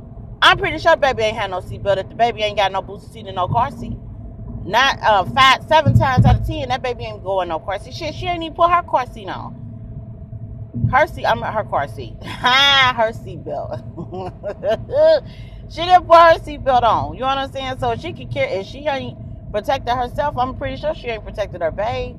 I'm 0.41 0.58
pretty 0.58 0.80
sure 0.80 0.96
baby 0.96 1.24
ain't 1.24 1.38
had 1.38 1.51
no 1.51 1.60
seatbelt. 1.60 1.98
If 1.98 2.10
the 2.10 2.15
baby 2.15 2.41
ain't 2.41 2.58
got 2.58 2.72
no 2.72 2.82
booster 2.82 3.12
seat 3.12 3.27
and 3.27 3.36
no 3.36 3.48
car 3.48 3.72
seat, 3.72 3.98
not 4.65 5.00
uh, 5.01 5.25
five, 5.25 5.63
seven 5.68 5.98
times 5.98 6.25
out 6.25 6.39
of 6.39 6.48
ten, 6.48 6.70
that 6.70 6.82
baby 6.82 7.06
ain't 7.06 7.24
going 7.24 7.50
no 7.50 7.60
car 7.60 7.80
seat. 7.80 7.94
Shit, 7.94 8.15
she 8.15 8.27
ain't 8.27 8.44
even 8.44 8.56
put 8.56 8.70
her 8.70 8.84
car 8.84 9.06
seat 9.12 9.27
on. 9.27 9.58
Her 10.91 11.08
seat, 11.08 11.25
I'm 11.25 11.44
at 11.44 11.53
her 11.53 11.63
car 11.63 11.88
seat. 11.88 12.15
Ha, 12.24 12.94
her 12.98 13.12
seatbelt. 13.12 13.82
she 15.70 15.82
didn't 15.82 16.08
put 16.08 16.18
her 16.18 16.39
seatbelt 16.39 16.84
on. 16.84 17.13
You 17.15 17.22
know 17.22 17.27
what 17.27 17.38
I'm 17.38 17.51
saying? 17.51 17.80
So 17.80 17.96
she 17.96 18.13
could 18.13 18.32
care 18.32 18.48
if 18.48 18.68
she 18.68 18.88
ain't 18.88 19.18
protected 19.51 19.94
herself. 19.96 20.38
I'm 20.38 20.56
pretty 20.56 20.77
sure 20.77 20.94
she 20.94 21.08
ain't 21.08 21.24
protected 21.25 21.62
her 21.62 21.72
babe. 21.72 22.18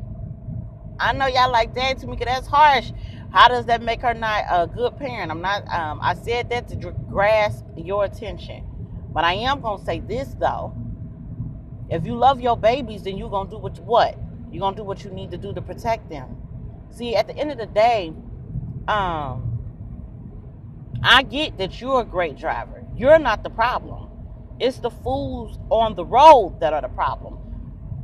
I 0.98 1.12
know 1.12 1.26
y'all 1.26 1.50
like 1.50 1.74
that 1.74 1.98
to 1.98 2.06
me, 2.06 2.16
cause 2.16 2.26
that's 2.26 2.46
harsh. 2.46 2.92
How 3.32 3.48
does 3.48 3.66
that 3.66 3.82
make 3.82 4.02
her 4.02 4.14
not 4.14 4.44
a 4.50 4.66
good 4.66 4.96
parent? 4.98 5.30
I'm 5.30 5.40
not. 5.40 5.66
Um, 5.72 6.00
I 6.02 6.14
said 6.14 6.50
that 6.50 6.68
to 6.68 6.76
grasp 7.08 7.64
your 7.76 8.04
attention, 8.04 8.64
but 9.12 9.24
I 9.24 9.34
am 9.34 9.60
gonna 9.62 9.82
say 9.84 10.00
this 10.00 10.28
though. 10.38 10.74
If 11.92 12.06
you 12.06 12.16
love 12.16 12.40
your 12.40 12.56
babies, 12.56 13.02
then 13.02 13.18
you're 13.18 13.30
gonna 13.30 13.50
do 13.50 13.58
what 13.58 13.78
what 13.80 14.16
you're 14.50 14.60
gonna 14.60 14.76
do 14.76 14.82
what 14.82 15.04
you 15.04 15.10
need 15.10 15.30
to 15.30 15.36
do 15.36 15.52
to 15.52 15.60
protect 15.60 16.08
them. 16.08 16.36
See, 16.90 17.14
at 17.14 17.26
the 17.26 17.36
end 17.36 17.52
of 17.52 17.58
the 17.58 17.66
day, 17.66 18.12
um, 18.88 19.58
I 21.02 21.22
get 21.22 21.58
that 21.58 21.80
you're 21.80 22.00
a 22.00 22.04
great 22.04 22.38
driver. 22.38 22.84
You're 22.96 23.18
not 23.18 23.42
the 23.42 23.50
problem. 23.50 24.08
It's 24.58 24.78
the 24.78 24.90
fools 24.90 25.58
on 25.70 25.94
the 25.94 26.04
road 26.04 26.60
that 26.60 26.72
are 26.72 26.80
the 26.80 26.88
problem. 26.88 27.38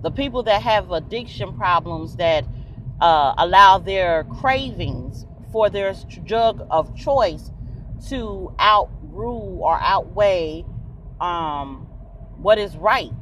The 0.03 0.11
people 0.11 0.43
that 0.45 0.63
have 0.63 0.91
addiction 0.91 1.57
problems 1.57 2.17
that 2.17 2.45
uh, 3.01 3.35
allow 3.39 3.79
their 3.79 4.25
cravings 4.25 5.27
for 5.51 5.71
their 5.71 5.95
drug 6.25 6.67
of 6.71 6.95
choice 6.95 7.51
to 8.09 8.55
outrule 8.59 9.61
or 9.63 9.79
outweigh 9.81 10.65
um, 11.21 11.87
what 12.37 12.59
is 12.59 12.77
right. 12.77 13.13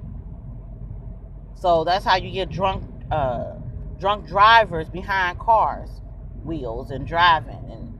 So 1.66 1.82
that's 1.82 2.04
how 2.04 2.14
you 2.14 2.30
get 2.30 2.49
drunk, 2.49 2.85
uh, 3.11 3.54
drunk 3.99 4.28
drivers 4.28 4.88
behind 4.88 5.40
cars, 5.40 5.90
wheels 6.44 6.92
and 6.92 7.04
driving, 7.04 7.58
and 7.73 7.99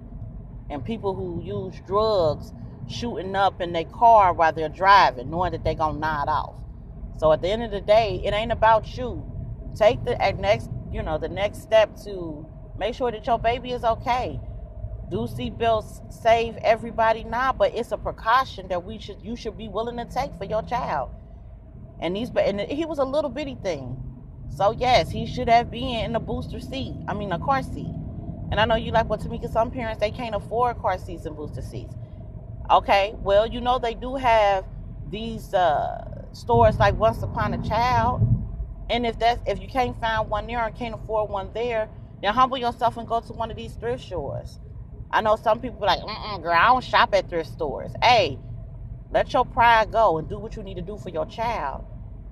and 0.70 0.85
people 0.85 1.16
who 1.16 1.42
use 1.42 1.75
drugs 1.85 2.52
shooting 2.87 3.35
up 3.35 3.61
in 3.61 3.73
their 3.73 3.87
car 3.87 4.32
while 4.32 4.52
they're 4.52 4.68
driving, 4.68 5.30
knowing 5.30 5.50
that 5.50 5.64
they're 5.64 5.75
gonna 5.75 5.99
nod 5.99 6.28
off. 6.28 6.54
So 7.16 7.32
at 7.32 7.42
the 7.42 7.49
end 7.49 7.64
of 7.64 7.73
the 7.73 7.80
day, 7.80 8.23
it 8.25 8.32
ain't 8.32 8.52
about 8.52 8.96
you. 8.96 9.28
Take 9.75 10.04
the 10.04 10.14
next, 10.38 10.70
you 10.92 11.02
know, 11.02 11.18
the 11.18 11.28
next 11.28 11.61
step 11.61 11.96
to 12.04 12.46
make 12.78 12.94
sure 12.94 13.11
that 13.11 13.26
your 13.26 13.40
baby 13.40 13.73
is 13.73 13.82
okay. 13.82 14.38
Do 15.11 15.26
seatbelts 15.26 16.12
save 16.12 16.56
everybody 16.58 17.25
now? 17.25 17.52
But 17.52 17.75
it's 17.75 17.90
a 17.90 17.99
precaution 17.99 18.68
that 18.68 18.85
we 18.85 19.00
should 19.00 19.20
you 19.23 19.35
should 19.35 19.58
be 19.58 19.66
willing 19.66 19.96
to 19.96 20.04
take 20.04 20.32
for 20.37 20.44
your 20.44 20.62
child. 20.62 21.11
And 22.00 22.17
these 22.17 22.31
and 22.37 22.61
he 22.61 22.85
was 22.85 22.99
a 22.99 23.05
little 23.05 23.31
bitty 23.31 23.57
thing. 23.62 23.97
So 24.55 24.73
yes, 24.73 25.11
he 25.11 25.26
should 25.26 25.49
have 25.49 25.71
been 25.71 26.05
in 26.05 26.17
a 26.17 26.21
booster 26.21 26.61
seat. 26.61 26.95
I 27.09 27.15
mean 27.15 27.33
a 27.33 27.38
car 27.38 27.62
seat. 27.62 27.93
And 28.50 28.61
I 28.61 28.65
know 28.65 28.76
you 28.76 28.93
like, 28.93 29.09
well, 29.09 29.19
Tamika, 29.19 29.50
some 29.50 29.71
parents 29.71 30.00
they 30.00 30.11
can't 30.11 30.35
afford 30.35 30.79
car 30.79 30.99
seats 30.99 31.26
and 31.26 31.37
booster 31.37 31.62
seats. 31.62 31.95
Okay, 32.71 33.15
well, 33.23 33.47
you 33.47 33.61
know 33.61 33.79
they 33.79 33.95
do 33.95 34.17
have 34.17 34.65
these 35.11 35.55
uh, 35.55 36.26
stores 36.33 36.79
like 36.79 36.97
Once 36.99 37.23
Upon 37.23 37.55
a 37.55 37.69
Child, 37.69 38.23
and 38.91 39.07
if 39.07 39.19
that's 39.19 39.41
if 39.47 39.61
you 39.61 39.69
can't 39.69 39.99
find 40.00 40.29
one 40.29 40.47
there 40.47 40.65
and 40.65 40.75
can't 40.76 40.95
afford 40.95 41.31
one 41.31 41.50
there, 41.55 41.88
then 42.23 42.35
humble 42.35 42.59
yourself 42.59 42.97
and 42.97 43.07
go 43.07 43.21
to 43.21 43.33
one 43.33 43.50
of 43.50 43.57
these 43.57 43.75
thrift 43.75 44.05
stores. 44.05 44.59
I 45.11 45.21
know 45.21 45.37
some 45.37 45.61
people 45.61 45.81
like, 45.81 46.00
girl, 46.43 46.53
I 46.53 46.67
don't 46.69 46.83
shop 46.85 47.15
at 47.15 47.29
thrift 47.29 47.50
stores. 47.53 47.93
Hey, 48.03 48.38
let 49.10 49.32
your 49.32 49.44
pride 49.44 49.92
go 49.92 50.18
and 50.18 50.28
do 50.28 50.38
what 50.38 50.56
you 50.56 50.62
need 50.62 50.75
to 50.75 50.82
do 50.82 50.98
for 50.98 51.10
your 51.10 51.26
child. 51.26 51.84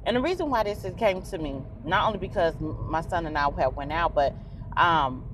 And 0.06 0.16
the 0.16 0.20
reason 0.20 0.50
why 0.50 0.64
this 0.64 0.84
came 0.98 1.22
to 1.22 1.38
me, 1.38 1.62
not 1.84 2.06
only 2.06 2.18
because 2.18 2.54
my 2.60 3.00
son 3.00 3.26
and 3.26 3.38
I 3.38 3.48
have 3.58 3.74
went 3.74 3.92
out, 3.92 4.14
but 4.14 4.34
um, 4.76 5.24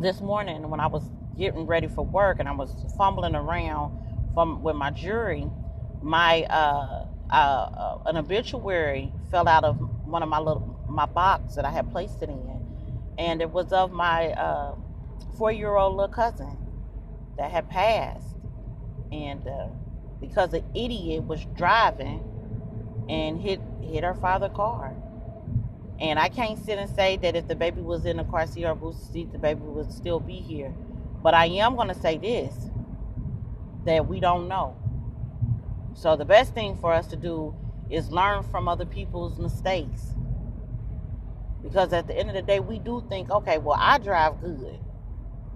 this 0.00 0.20
morning 0.20 0.68
when 0.70 0.80
I 0.80 0.86
was 0.86 1.02
getting 1.36 1.66
ready 1.66 1.88
for 1.88 2.04
work 2.04 2.38
and 2.38 2.48
I 2.48 2.52
was 2.52 2.70
fumbling 2.96 3.34
around 3.34 3.98
from 4.34 4.62
with 4.62 4.76
my 4.76 4.90
jewelry, 4.90 5.46
my 6.02 6.44
uh, 6.44 7.06
uh, 7.30 7.34
uh, 7.34 7.98
an 8.06 8.16
obituary 8.16 9.12
fell 9.30 9.48
out 9.48 9.64
of 9.64 9.76
one 10.06 10.22
of 10.22 10.28
my 10.28 10.38
little 10.38 10.76
my 10.88 11.06
box 11.06 11.54
that 11.56 11.64
I 11.64 11.70
had 11.70 11.90
placed 11.90 12.22
it 12.22 12.28
in, 12.28 12.66
and 13.18 13.42
it 13.42 13.50
was 13.50 13.72
of 13.72 13.92
my 13.92 14.28
uh, 14.32 14.74
four 15.36 15.52
year 15.52 15.76
old 15.76 15.96
little 15.96 16.14
cousin 16.14 16.56
that 17.36 17.50
had 17.50 17.68
passed, 17.68 18.36
and 19.10 19.46
uh, 19.46 19.66
because 20.20 20.52
an 20.54 20.64
idiot 20.74 21.24
was 21.26 21.44
driving 21.56 22.24
and 23.08 23.40
hit 23.40 23.60
hit 23.82 24.04
her 24.04 24.14
father's 24.14 24.52
car. 24.54 24.94
And 26.00 26.18
I 26.18 26.28
can't 26.28 26.64
sit 26.64 26.78
and 26.78 26.90
say 26.94 27.16
that 27.18 27.36
if 27.36 27.48
the 27.48 27.56
baby 27.56 27.80
was 27.80 28.06
in 28.06 28.18
a 28.20 28.24
car 28.24 28.46
seat 28.46 28.64
or 28.66 28.74
booster 28.74 29.12
seat, 29.12 29.32
the 29.32 29.38
baby 29.38 29.62
would 29.62 29.92
still 29.92 30.20
be 30.20 30.36
here. 30.36 30.74
But 31.22 31.34
I 31.34 31.46
am 31.46 31.76
going 31.76 31.88
to 31.88 31.94
say 31.94 32.18
this 32.18 32.54
that 33.86 34.06
we 34.08 34.20
don't 34.20 34.48
know. 34.48 34.76
So 35.94 36.16
the 36.16 36.24
best 36.24 36.54
thing 36.54 36.76
for 36.76 36.92
us 36.92 37.06
to 37.08 37.16
do 37.16 37.54
is 37.90 38.10
learn 38.10 38.42
from 38.44 38.68
other 38.68 38.86
people's 38.86 39.38
mistakes. 39.38 40.14
Because 41.62 41.92
at 41.92 42.06
the 42.06 42.16
end 42.16 42.28
of 42.30 42.36
the 42.36 42.42
day, 42.42 42.60
we 42.60 42.78
do 42.78 43.04
think, 43.08 43.30
okay, 43.30 43.58
well, 43.58 43.76
I 43.78 43.98
drive 43.98 44.40
good. 44.40 44.78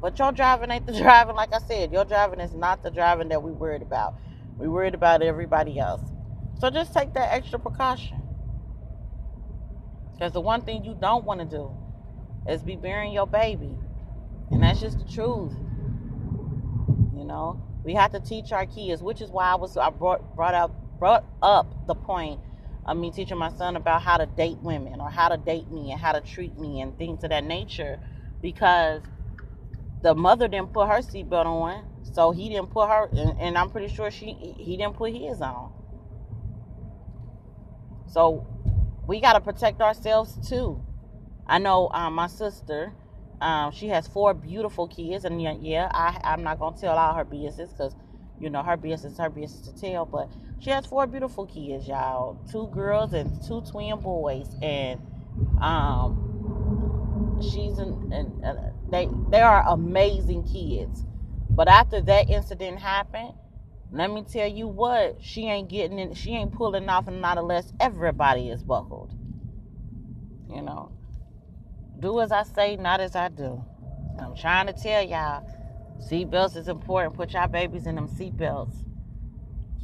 But 0.00 0.18
your 0.18 0.32
driving 0.32 0.70
ain't 0.70 0.86
the 0.86 0.92
driving, 0.98 1.36
like 1.36 1.54
I 1.54 1.60
said. 1.60 1.92
Your 1.92 2.04
driving 2.04 2.40
is 2.40 2.54
not 2.54 2.82
the 2.82 2.90
driving 2.90 3.28
that 3.28 3.42
we 3.42 3.52
worried 3.52 3.82
about. 3.82 4.14
We 4.58 4.68
worried 4.68 4.94
about 4.94 5.22
everybody 5.22 5.78
else. 5.78 6.02
So 6.60 6.70
just 6.70 6.94
take 6.94 7.14
that 7.14 7.32
extra 7.32 7.58
precaution. 7.58 8.22
Because 10.12 10.32
the 10.32 10.40
one 10.40 10.62
thing 10.62 10.84
you 10.84 10.96
don't 11.00 11.24
want 11.24 11.40
to 11.40 11.46
do 11.46 11.70
is 12.48 12.62
be 12.62 12.76
burying 12.76 13.12
your 13.12 13.26
baby. 13.26 13.76
And 14.50 14.62
that's 14.62 14.80
just 14.80 14.98
the 14.98 15.04
truth. 15.04 15.52
You 17.16 17.24
know, 17.24 17.60
we 17.84 17.94
have 17.94 18.12
to 18.12 18.20
teach 18.20 18.52
our 18.52 18.66
kids, 18.66 19.02
which 19.02 19.20
is 19.20 19.30
why 19.30 19.50
I 19.50 19.54
was 19.56 19.76
I 19.76 19.90
brought 19.90 20.36
brought 20.36 20.54
up 20.54 20.98
brought 20.98 21.24
up 21.42 21.86
the 21.86 21.94
point 21.94 22.40
of 22.86 22.96
me 22.96 23.10
teaching 23.10 23.38
my 23.38 23.50
son 23.50 23.76
about 23.76 24.02
how 24.02 24.16
to 24.16 24.26
date 24.26 24.58
women 24.62 25.00
or 25.00 25.10
how 25.10 25.28
to 25.28 25.36
date 25.36 25.70
me 25.70 25.90
and 25.92 26.00
how 26.00 26.12
to 26.12 26.20
treat 26.20 26.58
me 26.58 26.80
and 26.80 26.96
things 26.98 27.24
of 27.24 27.30
that 27.30 27.44
nature 27.44 27.98
because 28.40 29.02
the 30.02 30.14
mother 30.14 30.48
didn't 30.48 30.72
put 30.72 30.88
her 30.88 30.98
seatbelt 30.98 31.46
on, 31.46 31.84
so 32.02 32.30
he 32.30 32.48
didn't 32.48 32.70
put 32.70 32.88
her, 32.88 33.08
and, 33.12 33.40
and, 33.40 33.58
I'm 33.58 33.70
pretty 33.70 33.92
sure 33.92 34.10
she 34.10 34.32
he 34.32 34.76
didn't 34.76 34.96
put 34.96 35.12
his 35.12 35.40
on. 35.40 35.72
So 38.06 38.46
we 39.06 39.20
got 39.20 39.34
to 39.34 39.40
protect 39.40 39.80
ourselves 39.80 40.36
too. 40.48 40.82
I 41.46 41.58
know 41.58 41.88
um, 41.92 42.14
my 42.14 42.26
sister, 42.26 42.92
um, 43.40 43.72
she 43.72 43.88
has 43.88 44.06
four 44.06 44.34
beautiful 44.34 44.88
kids, 44.88 45.24
and 45.24 45.40
yeah, 45.40 45.54
yeah 45.60 45.88
I, 45.92 46.20
I'm 46.24 46.42
not 46.42 46.58
gonna 46.58 46.76
tell 46.76 46.96
all 46.96 47.14
her 47.14 47.24
business 47.24 47.70
because 47.72 47.94
you 48.40 48.50
know 48.50 48.62
her 48.62 48.76
business, 48.76 49.12
is 49.12 49.18
her 49.18 49.30
business 49.30 49.68
to 49.68 49.80
tell. 49.80 50.04
But 50.04 50.28
she 50.60 50.70
has 50.70 50.86
four 50.86 51.06
beautiful 51.06 51.46
kids, 51.46 51.88
y'all. 51.88 52.38
Two 52.50 52.68
girls 52.68 53.12
and 53.14 53.42
two 53.46 53.62
twin 53.62 53.98
boys, 54.00 54.54
and 54.60 55.00
um, 55.60 57.38
she's 57.42 57.78
an, 57.78 58.12
an, 58.12 58.40
an 58.44 58.72
they 58.90 59.08
they 59.30 59.40
are 59.40 59.64
amazing 59.68 60.44
kids. 60.44 61.04
But 61.54 61.68
after 61.68 62.00
that 62.00 62.30
incident 62.30 62.78
happened, 62.78 63.34
let 63.90 64.10
me 64.10 64.22
tell 64.22 64.48
you 64.48 64.66
what, 64.66 65.18
she 65.20 65.48
ain't 65.48 65.68
getting 65.68 65.98
in, 65.98 66.14
she 66.14 66.34
ain't 66.34 66.52
pulling 66.52 66.88
off 66.88 67.08
and 67.08 67.20
not 67.20 67.36
unless 67.36 67.72
everybody 67.78 68.48
is 68.48 68.62
buckled. 68.62 69.12
You 70.48 70.62
know. 70.62 70.92
Do 72.00 72.20
as 72.20 72.32
I 72.32 72.42
say, 72.42 72.76
not 72.76 73.00
as 73.00 73.14
I 73.14 73.28
do. 73.28 73.62
I'm 74.18 74.34
trying 74.34 74.66
to 74.66 74.72
tell 74.72 75.02
y'all, 75.02 75.46
seatbelts 76.00 76.56
is 76.56 76.68
important. 76.68 77.14
Put 77.14 77.32
y'all 77.32 77.48
babies 77.48 77.86
in 77.86 77.96
them 77.96 78.08
seatbelts. 78.08 78.74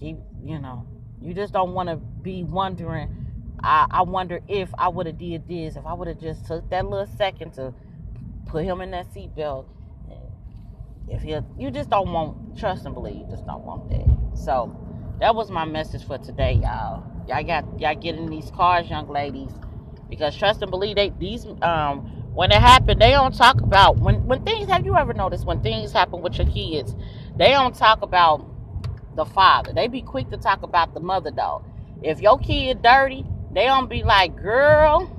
Keep, 0.01 0.17
you 0.43 0.59
know, 0.59 0.87
you 1.21 1.35
just 1.35 1.53
don't 1.53 1.75
want 1.75 1.89
to 1.91 1.97
be 1.97 2.45
wondering. 2.45 3.27
I, 3.63 3.87
I 3.91 4.03
wonder 4.03 4.41
if 4.49 4.71
I 4.79 4.89
would 4.89 5.07
have 5.07 5.19
did 5.19 5.47
this, 5.49 5.77
if 5.77 5.85
I 5.85 5.93
would 5.93 6.09
have 6.09 6.21
just 6.21 6.47
took 6.47 6.69
that 6.71 6.87
little 6.87 7.07
second 7.17 7.53
to 7.55 7.75
put 8.47 8.65
him 8.65 8.81
in 8.81 8.91
that 8.93 9.13
seatbelt. 9.13 9.67
If 11.11 11.25
you 11.25 11.45
you 11.59 11.71
just 11.71 11.91
don't 11.91 12.13
want 12.13 12.59
trust 12.59 12.85
and 12.85 12.95
believe, 12.95 13.17
you 13.17 13.27
just 13.31 13.47
don't 13.47 13.65
want 13.65 13.89
that. 13.91 14.39
So 14.39 14.75
that 15.21 15.35
was 15.35 15.51
my 15.51 15.65
message 15.65 16.05
for 16.07 16.19
today, 16.19 16.61
y'all. 16.63 17.05
Y'all 17.29 17.43
got 17.45 17.81
y'all 17.81 17.95
get 17.95 18.15
in 18.15 18.31
these 18.31 18.51
cars, 18.51 18.89
young 18.89 19.09
ladies, 19.09 19.51
because 20.09 20.37
trust 20.37 20.63
and 20.63 20.71
believe 20.71 20.97
they 20.97 21.11
these 21.19 21.47
um 21.63 22.15
when 22.35 22.53
it 22.53 22.61
happened, 22.61 23.01
they 23.01 23.11
don't 23.11 23.35
talk 23.35 23.61
about 23.61 23.99
when 23.99 24.25
when 24.27 24.45
things. 24.45 24.69
Have 24.69 24.85
you 24.85 24.97
ever 24.97 25.13
noticed 25.13 25.45
when 25.45 25.63
things 25.63 25.93
happen 25.93 26.21
with 26.23 26.39
your 26.39 26.47
kids, 26.47 26.95
they 27.37 27.51
don't 27.51 27.75
talk 27.75 28.03
about 28.03 28.47
the 29.17 29.25
father. 29.25 29.73
They 29.73 29.89
be 29.89 30.03
quick 30.03 30.31
to 30.31 30.37
talk 30.37 30.63
about 30.63 30.95
the 30.95 31.01
mother 31.01 31.31
though. 31.31 31.65
If 32.03 32.21
your 32.21 32.39
kid 32.39 32.83
dirty, 32.83 33.27
they 33.53 33.65
don't 33.65 33.91
be 33.91 34.05
like, 34.05 34.37
girl, 34.37 35.11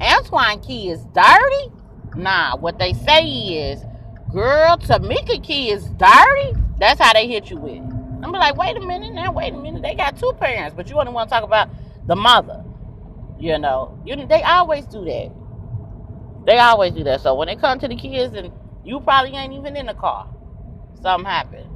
Antoine 0.00 0.60
kid 0.60 0.92
is 0.92 1.04
dirty. 1.06 1.72
Nah, 2.14 2.56
what 2.56 2.78
they 2.78 2.92
say 2.92 3.24
is, 3.26 3.84
girl, 4.32 4.76
Tamika 4.78 5.42
key 5.42 5.70
is 5.70 5.88
dirty. 5.90 6.52
That's 6.78 7.00
how 7.00 7.12
they 7.12 7.26
hit 7.26 7.50
you 7.50 7.56
with. 7.56 7.82
I'm 8.22 8.32
like, 8.32 8.56
wait 8.56 8.76
a 8.76 8.80
minute 8.80 9.14
now, 9.14 9.32
wait 9.32 9.54
a 9.54 9.56
minute. 9.56 9.82
They 9.82 9.94
got 9.94 10.18
two 10.18 10.32
parents, 10.40 10.74
but 10.76 10.88
you 10.88 10.98
only 10.98 11.12
want 11.12 11.28
to 11.28 11.34
talk 11.34 11.44
about 11.44 11.68
the 12.06 12.16
mother. 12.16 12.64
You 13.38 13.58
know, 13.58 13.98
you 14.04 14.16
they 14.26 14.42
always 14.42 14.86
do 14.86 15.04
that. 15.04 15.30
They 16.46 16.58
always 16.58 16.92
do 16.92 17.04
that. 17.04 17.20
So 17.20 17.34
when 17.34 17.48
it 17.48 17.60
comes 17.60 17.82
to 17.82 17.88
the 17.88 17.96
kids, 17.96 18.34
and 18.34 18.52
you 18.84 19.00
probably 19.00 19.32
ain't 19.36 19.52
even 19.52 19.76
in 19.76 19.86
the 19.86 19.94
car, 19.94 20.28
something 21.02 21.28
happened. 21.28 21.68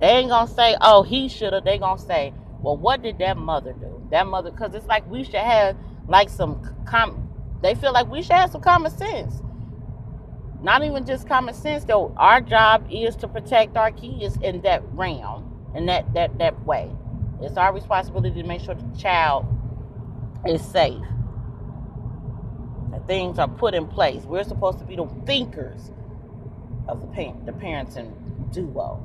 They 0.00 0.08
ain't 0.08 0.28
gonna 0.28 0.50
say, 0.50 0.76
oh, 0.80 1.02
he 1.02 1.28
should 1.28 1.52
have. 1.52 1.64
They 1.64 1.78
gonna 1.78 2.00
say, 2.00 2.32
well, 2.60 2.76
what 2.76 3.02
did 3.02 3.18
that 3.18 3.36
mother 3.36 3.72
do? 3.72 4.06
That 4.10 4.26
mother, 4.26 4.50
because 4.50 4.74
it's 4.74 4.86
like 4.86 5.08
we 5.10 5.24
should 5.24 5.34
have 5.36 5.76
like 6.08 6.28
some 6.28 6.62
com- 6.86 7.28
they 7.62 7.74
feel 7.74 7.92
like 7.92 8.10
we 8.10 8.22
should 8.22 8.32
have 8.32 8.50
some 8.50 8.60
common 8.60 8.90
sense. 8.96 9.42
Not 10.62 10.84
even 10.84 11.04
just 11.04 11.26
common 11.26 11.54
sense, 11.54 11.84
though. 11.84 12.14
Our 12.16 12.40
job 12.40 12.86
is 12.90 13.16
to 13.16 13.28
protect 13.28 13.76
our 13.76 13.90
kids 13.90 14.36
in 14.42 14.62
that 14.62 14.82
realm, 14.94 15.52
in 15.74 15.86
that 15.86 16.14
that 16.14 16.38
that 16.38 16.64
way. 16.64 16.88
It's 17.40 17.56
our 17.56 17.74
responsibility 17.74 18.40
to 18.40 18.46
make 18.46 18.60
sure 18.60 18.74
the 18.74 18.98
child 18.98 19.44
is 20.46 20.62
safe. 20.62 21.02
That 22.92 23.06
things 23.08 23.40
are 23.40 23.48
put 23.48 23.74
in 23.74 23.88
place. 23.88 24.22
We're 24.22 24.44
supposed 24.44 24.78
to 24.78 24.84
be 24.84 24.94
the 24.94 25.08
thinkers 25.26 25.90
of 26.86 27.00
the 27.00 27.08
parent, 27.08 27.44
the 27.44 27.52
parents 27.52 27.96
and 27.96 28.14
duo. 28.52 29.02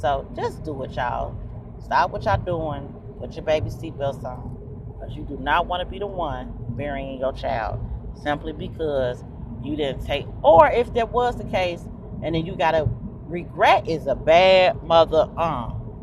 So 0.00 0.28
just 0.34 0.64
do 0.64 0.82
it, 0.82 0.92
y'all. 0.92 1.36
Stop 1.84 2.10
what 2.10 2.24
y'all 2.24 2.38
doing. 2.38 2.92
Put 3.20 3.34
your 3.36 3.44
baby 3.44 3.70
seatbelts 3.70 4.24
on. 4.24 4.56
Because 4.98 5.16
you 5.16 5.22
do 5.22 5.36
not 5.36 5.66
want 5.66 5.80
to 5.80 5.86
be 5.86 6.00
the 6.00 6.06
one 6.06 6.52
burying 6.70 7.20
your 7.20 7.32
child 7.32 7.78
simply 8.20 8.52
because 8.52 9.22
you 9.66 9.76
didn't 9.76 10.04
take, 10.06 10.26
or 10.42 10.68
if 10.70 10.92
that 10.94 11.12
was 11.12 11.36
the 11.36 11.44
case, 11.44 11.84
and 12.22 12.34
then 12.34 12.46
you 12.46 12.56
got 12.56 12.72
to 12.72 12.88
regret 13.26 13.88
is 13.88 14.06
a 14.06 14.14
bad 14.14 14.82
mother 14.84 15.28
um 15.36 15.94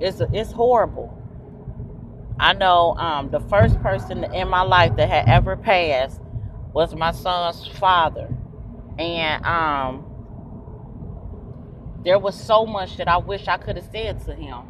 it's 0.00 0.20
a, 0.20 0.28
it's 0.32 0.52
horrible. 0.52 1.16
I 2.38 2.52
know 2.54 2.96
um 2.96 3.30
the 3.30 3.40
first 3.40 3.80
person 3.82 4.24
in 4.24 4.48
my 4.48 4.62
life 4.62 4.96
that 4.96 5.08
had 5.08 5.28
ever 5.28 5.56
passed 5.56 6.20
was 6.72 6.94
my 6.94 7.12
son's 7.12 7.66
father. 7.66 8.28
And 8.98 9.44
um 9.44 10.04
there 12.04 12.18
was 12.18 12.34
so 12.38 12.66
much 12.66 12.96
that 12.96 13.08
i 13.08 13.16
wish 13.16 13.48
i 13.48 13.56
could 13.56 13.76
have 13.76 13.88
said 13.90 14.24
to 14.24 14.34
him 14.34 14.62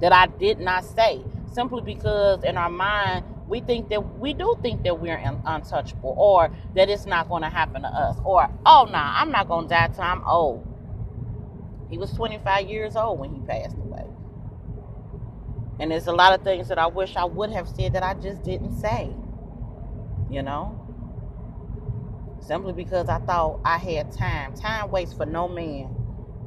that 0.00 0.12
i 0.12 0.26
did 0.26 0.58
not 0.60 0.84
say 0.84 1.22
simply 1.52 1.82
because 1.82 2.42
in 2.44 2.56
our 2.56 2.70
mind 2.70 3.24
we 3.48 3.60
think 3.60 3.88
that 3.90 4.18
we 4.18 4.34
do 4.34 4.56
think 4.62 4.84
that 4.84 5.00
we're 5.00 5.18
untouchable 5.46 6.14
or 6.18 6.50
that 6.74 6.88
it's 6.90 7.06
not 7.06 7.28
going 7.28 7.42
to 7.42 7.48
happen 7.50 7.82
to 7.82 7.88
us 7.88 8.18
or 8.24 8.50
oh 8.66 8.88
nah 8.90 9.14
i'm 9.20 9.30
not 9.32 9.48
going 9.48 9.66
to 9.66 9.70
die 9.70 9.88
till 9.88 10.02
i'm 10.04 10.24
old. 10.26 10.66
He 11.90 11.98
was 11.98 12.12
25 12.12 12.68
years 12.68 12.96
old 12.96 13.18
when 13.20 13.34
he 13.34 13.40
passed 13.42 13.76
away. 13.78 14.04
And 15.80 15.90
there's 15.90 16.06
a 16.08 16.12
lot 16.12 16.38
of 16.38 16.44
things 16.44 16.68
that 16.68 16.78
i 16.78 16.86
wish 16.86 17.16
i 17.16 17.24
would 17.24 17.50
have 17.50 17.68
said 17.68 17.92
that 17.94 18.02
i 18.02 18.14
just 18.14 18.42
didn't 18.44 18.78
say 18.80 19.10
you 20.30 20.42
know? 20.42 20.78
Simply 22.40 22.72
because 22.72 23.08
i 23.08 23.18
thought 23.20 23.60
i 23.64 23.78
had 23.78 24.12
time. 24.12 24.54
Time 24.54 24.90
waits 24.90 25.12
for 25.12 25.26
no 25.26 25.48
man. 25.48 25.94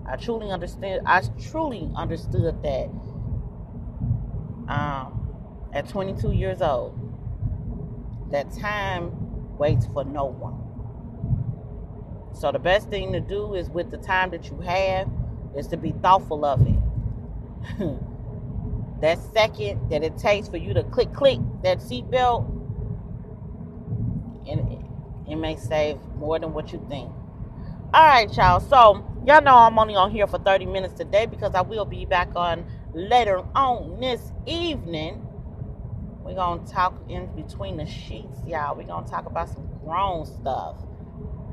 I 0.07 0.15
truly 0.15 0.51
understood 0.51 1.01
i 1.05 1.21
truly 1.51 1.89
understood 1.95 2.61
that. 2.63 2.89
Um 4.69 5.18
at 5.73 5.87
22 5.87 6.31
years 6.31 6.61
old 6.61 6.97
that 8.31 8.51
time 8.51 9.11
waits 9.57 9.87
for 9.87 10.03
no 10.03 10.25
one. 10.25 10.65
So 12.33 12.51
the 12.51 12.59
best 12.59 12.89
thing 12.89 13.11
to 13.13 13.19
do 13.19 13.55
is 13.55 13.69
with 13.69 13.91
the 13.91 13.97
time 13.97 14.31
that 14.31 14.45
you 14.49 14.59
have 14.61 15.09
is 15.55 15.67
to 15.67 15.77
be 15.77 15.91
thoughtful 15.91 16.45
of 16.45 16.61
it. 16.61 16.79
that 19.01 19.19
second 19.33 19.89
that 19.89 20.03
it 20.03 20.17
takes 20.17 20.47
for 20.47 20.57
you 20.57 20.73
to 20.73 20.83
click 20.83 21.13
click 21.13 21.39
that 21.63 21.79
seatbelt 21.79 22.47
and 24.47 24.71
it, 24.71 24.79
it 25.31 25.35
may 25.35 25.55
save 25.55 25.97
more 26.15 26.39
than 26.39 26.53
what 26.53 26.71
you 26.71 26.85
think. 26.89 27.09
All 27.93 28.03
right, 28.03 28.31
y'all. 28.35 28.59
So 28.59 29.05
y'all 29.25 29.41
know 29.41 29.55
I'm 29.55 29.77
only 29.77 29.95
on 29.95 30.11
here 30.11 30.27
for 30.27 30.37
30 30.37 30.67
minutes 30.67 30.93
today 30.93 31.25
because 31.25 31.55
I 31.55 31.61
will 31.61 31.85
be 31.85 32.05
back 32.05 32.29
on 32.35 32.65
later 32.93 33.43
on 33.55 33.99
this 33.99 34.31
evening 34.45 35.25
we're 36.29 36.35
going 36.35 36.63
to 36.63 36.71
talk 36.71 36.93
in 37.09 37.25
between 37.35 37.75
the 37.77 37.87
sheets, 37.87 38.37
y'all. 38.45 38.75
We're 38.77 38.83
going 38.83 39.03
to 39.03 39.09
talk 39.09 39.25
about 39.25 39.49
some 39.49 39.67
grown 39.83 40.27
stuff. 40.27 40.75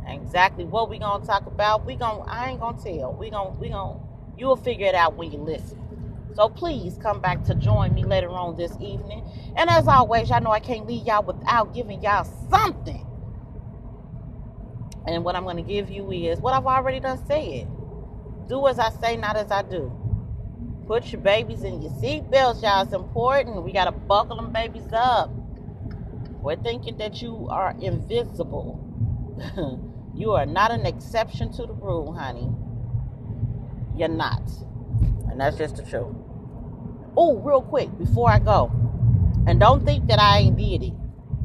Exactly 0.07 0.67
what 0.67 0.91
we're 0.91 1.01
going 1.01 1.23
to 1.23 1.27
talk 1.27 1.47
about, 1.47 1.87
we 1.87 1.97
going 1.97 2.23
to 2.23 2.31
I 2.31 2.51
ain't 2.51 2.61
going 2.61 2.77
to 2.77 2.99
tell. 2.99 3.15
we 3.15 3.31
to 3.31 3.57
we 3.59 3.71
to 3.71 3.97
you'll 4.37 4.57
figure 4.57 4.87
it 4.87 4.95
out 4.95 5.17
when 5.17 5.33
you 5.33 5.39
listen. 5.39 5.81
So 6.35 6.51
please 6.51 6.99
come 7.03 7.23
back 7.23 7.43
to 7.45 7.55
join 7.55 7.95
me 7.95 8.05
later 8.05 8.29
on 8.29 8.57
this 8.59 8.73
evening. 8.75 9.27
And 9.57 9.71
as 9.71 9.89
always, 9.89 10.29
y'all 10.29 10.43
know 10.43 10.51
I 10.51 10.61
can't 10.61 10.87
leave 10.87 11.07
y'all 11.07 11.23
without 11.23 11.73
giving 11.73 12.03
y'all 12.03 12.25
something. 12.51 13.07
And 15.07 15.25
what 15.25 15.37
I'm 15.37 15.45
going 15.45 15.57
to 15.57 15.63
give 15.63 15.89
you 15.89 16.13
is 16.13 16.39
what 16.39 16.53
I've 16.53 16.67
already 16.67 17.01
done 17.01 17.25
said. 17.27 17.67
Do 18.47 18.67
as 18.67 18.79
I 18.79 18.91
say, 18.91 19.17
not 19.17 19.37
as 19.37 19.51
I 19.51 19.63
do. 19.63 20.06
Put 20.87 21.11
your 21.11 21.21
babies 21.21 21.65
in 21.65 21.83
your 21.83 21.91
seatbelts, 21.91 22.63
y'all. 22.63 22.83
It's 22.85 22.93
important. 22.93 23.65
We 23.65 23.73
got 23.73 23.87
to 23.87 23.93
buckle 23.93 24.37
them 24.37 24.53
babies 24.53 24.93
up. 24.93 25.31
We're 26.41 26.55
thinking 26.55 26.97
that 26.99 27.21
you 27.21 27.49
are 27.51 27.75
invisible. 27.81 28.81
you 30.15 30.33
are 30.33 30.47
not 30.47 30.71
an 30.71 30.87
exception 30.87 31.53
to 31.55 31.67
the 31.67 31.73
rule, 31.73 32.13
honey. 32.13 32.49
You're 33.97 34.09
not. 34.09 34.43
And 35.29 35.41
that's 35.41 35.57
just 35.59 35.77
the 35.77 35.83
truth. 35.83 36.15
Oh, 37.17 37.37
real 37.39 37.63
quick, 37.63 37.89
before 37.99 38.31
I 38.31 38.39
go. 38.39 38.71
And 39.49 39.59
don't 39.59 39.85
think 39.85 40.07
that 40.07 40.21
I 40.21 40.39
ain't 40.39 40.57
did 40.57 40.85
it. 40.85 40.93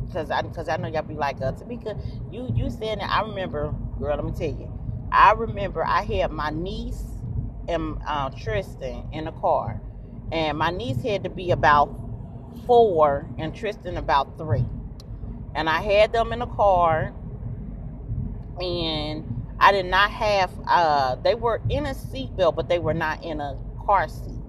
Because 0.06 0.30
I, 0.30 0.44
cause 0.44 0.70
I 0.70 0.78
know 0.78 0.88
y'all 0.88 1.02
be 1.02 1.16
like, 1.16 1.38
uh, 1.38 1.54
Tamika, 1.54 2.00
you, 2.32 2.48
you 2.54 2.70
saying 2.70 3.00
that. 3.00 3.10
I 3.10 3.22
remember, 3.22 3.74
girl, 3.98 4.16
let 4.16 4.24
me 4.24 4.34
tell 4.34 4.56
you. 4.56 4.72
I 5.12 5.32
remember 5.32 5.84
I 5.84 6.04
had 6.04 6.32
my 6.32 6.52
niece 6.52 7.11
and 7.68 7.98
uh, 8.06 8.30
Tristan 8.32 9.06
in 9.12 9.26
the 9.26 9.32
car, 9.32 9.82
and 10.32 10.58
my 10.58 10.72
niece 10.72 11.02
had 11.04 11.24
to 11.24 11.30
be 11.30 11.52
about 11.52 11.94
four, 12.66 13.28
and 13.38 13.56
Tristan 13.56 13.98
about 13.98 14.38
three, 14.38 14.66
and 15.56 15.70
I 15.70 15.82
had 15.82 16.14
them 16.14 16.34
in 16.34 16.40
the 16.40 16.48
car, 16.48 17.14
and 18.60 19.26
I 19.60 19.72
did 19.72 19.86
not 19.88 20.12
have. 20.12 20.52
Uh, 20.68 21.16
they 21.16 21.36
were 21.36 21.62
in 21.70 21.86
a 21.86 21.94
seatbelt, 21.94 22.56
but 22.56 22.70
they 22.70 22.80
were 22.80 22.94
not 22.94 23.24
in 23.24 23.42
a 23.42 23.58
car 23.86 24.08
seat. 24.08 24.40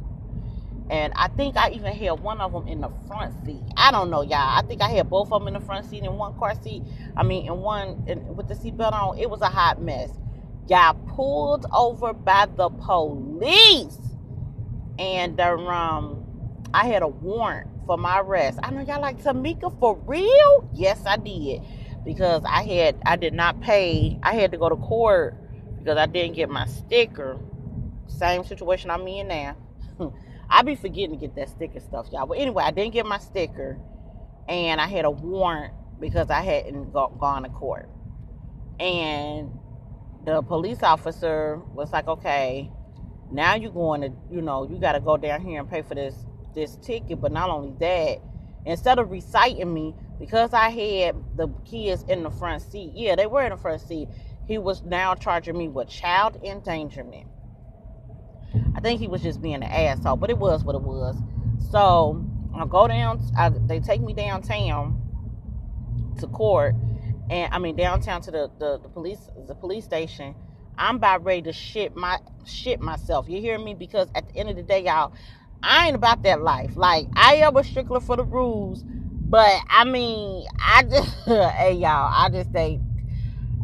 And 0.91 1.13
I 1.17 1.29
think 1.29 1.57
I 1.57 1.71
even 1.71 1.95
had 1.95 2.21
one 2.21 2.41
of 2.41 2.53
them 2.53 2.69
in 2.69 2.81
the 2.83 2.91
front 3.09 3.35
seat. 3.47 3.63
I 3.77 3.91
don't 3.91 4.11
know, 4.11 4.23
y'all. 4.23 4.35
I 4.59 4.63
think 4.69 4.83
I 4.83 4.91
had 4.91 5.09
both 5.09 5.33
of 5.33 5.41
them 5.41 5.49
in 5.49 5.55
the 5.55 5.61
front 5.61 5.87
seat 5.87 6.03
and 6.03 6.19
one 6.19 6.35
car 6.39 6.55
seat. 6.63 6.83
I 7.17 7.23
mean, 7.23 7.47
in 7.47 7.59
one 7.59 8.05
in, 8.07 8.37
with 8.37 8.49
the 8.49 8.55
seatbelt 8.55 8.93
on. 8.93 9.19
It 9.19 9.31
was 9.31 9.41
a 9.41 9.49
hot 9.49 9.81
mess 9.81 10.11
got 10.73 11.07
pulled 11.07 11.67
over 11.71 12.15
by 12.15 12.47
the 12.57 12.71
police. 12.71 13.99
And 14.99 15.39
um, 15.39 16.25
I 16.73 16.87
had 16.87 17.03
a 17.03 17.09
warrant 17.09 17.69
for 17.85 17.99
my 17.99 18.21
arrest. 18.21 18.59
I 18.63 18.71
know 18.71 18.81
y'all 18.81 19.03
like 19.03 19.23
Tamika 19.23 19.79
for 19.79 19.99
real? 20.07 20.71
Yes, 20.73 21.05
I 21.05 21.19
did. 21.19 21.61
Because 22.07 22.43
I 22.47 22.63
had 22.63 22.97
I 23.05 23.17
did 23.17 23.35
not 23.35 23.61
pay. 23.61 24.19
I 24.23 24.33
had 24.33 24.51
to 24.53 24.57
go 24.57 24.71
to 24.71 24.77
court 24.77 25.37
because 25.79 25.99
I 25.99 26.07
didn't 26.07 26.37
get 26.37 26.49
my 26.49 26.65
sticker. 26.65 27.39
Same 28.07 28.43
situation 28.43 28.91
I'm 28.91 29.07
in 29.07 29.29
now. 29.29 29.57
I 30.49 30.63
be 30.63 30.75
forgetting 30.75 31.11
to 31.11 31.17
get 31.17 31.37
that 31.37 31.51
sticker 31.51 31.81
stuff, 31.81 32.07
y'all. 32.11 32.25
But 32.25 32.39
anyway, 32.39 32.65
I 32.65 32.71
didn't 32.71 32.95
get 32.95 33.05
my 33.05 33.19
sticker, 33.19 33.79
and 34.49 34.81
I 34.81 34.87
had 34.87 35.05
a 35.05 35.11
warrant 35.11 35.75
because 36.01 36.31
I 36.31 36.41
hadn't 36.41 36.95
go, 36.95 37.15
gone 37.21 37.43
to 37.43 37.51
court. 37.51 37.91
And 38.81 39.51
the 40.25 40.43
police 40.43 40.83
officer 40.83 41.61
was 41.75 41.93
like, 41.93 42.07
okay, 42.07 42.71
now 43.31 43.55
you're 43.55 43.73
going 43.73 44.03
to, 44.03 44.13
you 44.31 44.41
know, 44.41 44.69
you 44.69 44.79
got 44.79 44.93
to 44.93 45.01
go 45.01 45.17
down 45.17 45.41
here 45.41 45.61
and 45.61 45.69
pay 45.69 45.83
for 45.83 45.95
this 45.95 46.15
this 46.55 46.77
ticket. 46.77 47.21
But 47.21 47.33
not 47.33 47.51
only 47.51 47.73
that, 47.81 48.19
instead 48.67 48.99
of 48.99 49.11
reciting 49.11 49.73
me, 49.73 49.95
because 50.21 50.53
I 50.53 50.69
had 50.69 51.17
the 51.37 51.49
kids 51.65 52.05
in 52.09 52.23
the 52.23 52.31
front 52.31 52.63
seat, 52.63 52.93
yeah, 52.95 53.17
they 53.17 53.27
were 53.27 53.43
in 53.43 53.51
the 53.51 53.57
front 53.57 53.81
seat. 53.81 54.09
He 54.47 54.59
was 54.59 54.83
now 54.83 55.15
charging 55.15 55.57
me 55.57 55.69
with 55.69 55.89
child 55.89 56.39
endangerment. 56.45 57.27
I 58.77 58.81
think 58.81 59.01
he 59.01 59.09
was 59.09 59.23
just 59.23 59.41
being 59.41 59.57
an 59.57 59.63
asshole, 59.65 60.17
but 60.17 60.31
it 60.31 60.39
was 60.39 60.63
what 60.63 60.75
it 60.75 60.83
was. 60.83 61.17
So 61.71 62.25
I 62.55 62.67
go 62.67 62.87
down. 62.87 63.21
I, 63.37 63.49
they 63.49 63.81
take 63.81 64.03
me 64.03 64.13
downtown 64.13 65.01
to 66.19 66.27
court 66.27 66.75
and 67.33 67.53
I 67.53 67.59
mean 67.59 67.77
downtown 67.77 68.21
to 68.23 68.31
the, 68.31 68.51
the, 68.59 68.79
the 68.79 68.89
police 68.91 69.31
the 69.49 69.55
police 69.55 69.85
station, 69.85 70.35
I'm 70.77 70.97
about 70.97 71.25
ready 71.25 71.43
to 71.43 71.53
shit 71.53 71.97
my 71.97 72.19
shit 72.45 72.81
myself. 72.81 73.27
You 73.29 73.41
hear 73.41 73.59
me? 73.59 73.75
Because 73.75 74.09
at 74.15 74.29
the 74.29 74.37
end 74.37 74.51
of 74.51 74.57
the 74.57 74.63
day, 74.63 74.85
y'all, 74.85 75.15
I 75.63 75.87
ain't 75.87 75.97
about 75.97 76.23
that 76.25 76.43
life. 76.43 76.77
Like 76.77 77.09
I 77.17 77.37
am 77.37 77.57
a 77.57 77.65
stickler 77.65 78.01
for 78.01 78.17
the 78.17 78.25
rules, 78.25 78.85
but 78.85 79.63
I 79.69 79.85
mean, 79.85 80.47
I 80.61 80.83
just 80.91 81.15
hey 81.25 81.73
y'all, 81.73 82.13
I 82.15 82.29
just 82.31 82.55
ain't 82.55 82.83